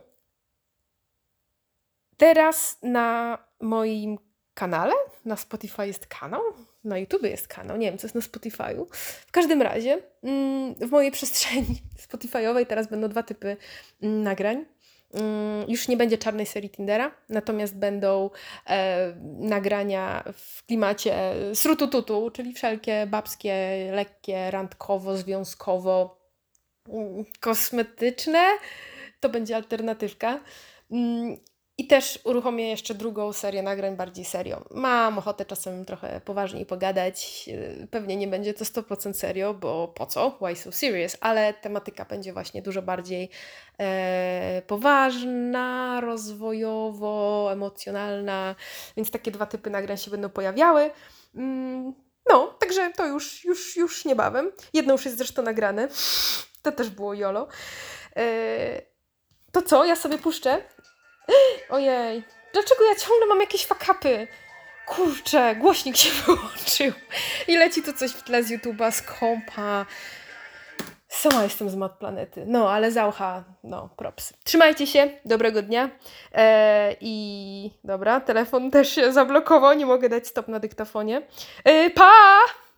Teraz 2.16 2.78
na 2.82 3.38
moim 3.60 4.18
kanale, 4.54 4.94
na 5.24 5.36
Spotify 5.36 5.86
jest 5.86 6.06
kanał, 6.06 6.42
na 6.84 6.98
YouTube 6.98 7.22
jest 7.22 7.48
kanał, 7.48 7.76
nie 7.76 7.90
wiem, 7.90 7.98
co 7.98 8.06
jest 8.06 8.14
na 8.14 8.20
Spotify'u. 8.20 8.86
W 9.26 9.32
każdym 9.32 9.62
razie 9.62 10.02
mm, 10.22 10.74
w 10.74 10.90
mojej 10.90 11.10
przestrzeni 11.10 11.82
Spotify'owej 12.08 12.66
teraz 12.66 12.86
będą 12.86 13.08
dwa 13.08 13.22
typy 13.22 13.56
mm, 14.02 14.22
nagrań. 14.22 14.64
Mm, 15.12 15.70
Już 15.70 15.88
nie 15.88 15.96
będzie 15.96 16.18
czarnej 16.18 16.46
serii 16.46 16.70
Tindera, 16.70 17.14
natomiast 17.28 17.76
będą 17.78 18.30
e, 18.66 19.14
nagrania 19.38 20.24
w 20.32 20.66
klimacie 20.66 21.34
srutututu, 21.54 22.30
czyli 22.30 22.52
wszelkie 22.54 23.06
babskie, 23.06 23.88
lekkie, 23.94 24.50
randkowo, 24.50 25.16
związkowo, 25.16 26.20
mm, 26.88 27.24
kosmetyczne. 27.40 28.44
To 29.20 29.28
będzie 29.28 29.56
alternatywka. 29.56 30.40
I 31.78 31.86
też 31.86 32.18
uruchomię 32.24 32.70
jeszcze 32.70 32.94
drugą 32.94 33.32
serię 33.32 33.62
nagrań 33.62 33.96
bardziej 33.96 34.24
serio. 34.24 34.64
Mam 34.70 35.18
ochotę 35.18 35.44
czasem 35.44 35.84
trochę 35.84 36.20
poważniej 36.24 36.66
pogadać. 36.66 37.48
Yy, 37.48 37.88
Pewnie 37.90 38.16
nie 38.16 38.28
będzie 38.28 38.54
to 38.54 38.64
100% 38.64 39.12
serio, 39.14 39.54
bo 39.54 39.88
po 39.88 40.06
co? 40.06 40.38
Why 40.40 40.56
so 40.56 40.72
serious? 40.72 41.16
Ale 41.20 41.54
tematyka 41.54 42.04
będzie 42.04 42.32
właśnie 42.32 42.62
dużo 42.62 42.82
bardziej 42.82 43.30
e, 43.80 44.62
poważna, 44.66 46.00
rozwojowo, 46.00 47.48
emocjonalna. 47.52 48.54
Więc 48.96 49.10
takie 49.10 49.30
dwa 49.30 49.46
typy 49.46 49.70
nagrań 49.70 49.96
się 49.98 50.10
będą 50.10 50.28
pojawiały. 50.28 50.90
Mm, 51.34 51.94
No, 52.30 52.46
także 52.60 52.90
to 52.96 53.06
już, 53.06 53.44
już, 53.44 53.76
już 53.76 54.04
niebawem. 54.04 54.52
Jedno 54.72 54.92
już 54.92 55.04
jest 55.04 55.18
zresztą 55.18 55.42
nagrane. 55.42 55.88
To 56.62 56.72
też 56.72 56.90
było 56.90 57.14
jolo. 57.14 57.48
E, 58.16 58.82
To 59.52 59.62
co? 59.62 59.84
Ja 59.84 59.96
sobie 59.96 60.18
puszczę 60.18 60.62
Ojej, 61.68 62.22
dlaczego 62.52 62.84
ja 62.84 62.94
ciągle 62.94 63.26
mam 63.26 63.40
jakieś 63.40 63.66
fakapy? 63.66 64.28
Kurczę, 64.86 65.56
głośnik 65.56 65.96
się 65.96 66.10
wyłączył 66.26 66.92
i 67.48 67.56
leci 67.56 67.82
tu 67.82 67.92
coś 67.92 68.10
w 68.10 68.22
tle 68.22 68.42
z 68.42 68.50
YouTube'a, 68.50 68.92
z 68.92 69.02
kompa. 69.02 69.86
Sama 71.08 71.42
jestem 71.42 71.70
z 71.70 71.74
mat 71.74 71.92
planety. 71.98 72.44
No, 72.46 72.70
ale 72.72 72.92
zaucha, 72.92 73.44
no, 73.64 73.88
props. 73.96 74.32
Trzymajcie 74.44 74.86
się, 74.86 75.10
dobrego 75.24 75.62
dnia. 75.62 75.90
E, 76.34 76.96
I 77.00 77.70
dobra, 77.84 78.20
telefon 78.20 78.70
też 78.70 78.94
się 78.94 79.12
zablokował, 79.12 79.74
nie 79.74 79.86
mogę 79.86 80.08
dać 80.08 80.26
stop 80.26 80.48
na 80.48 80.58
dyktafonie. 80.58 81.22
E, 81.64 81.90
pa! 81.90 82.10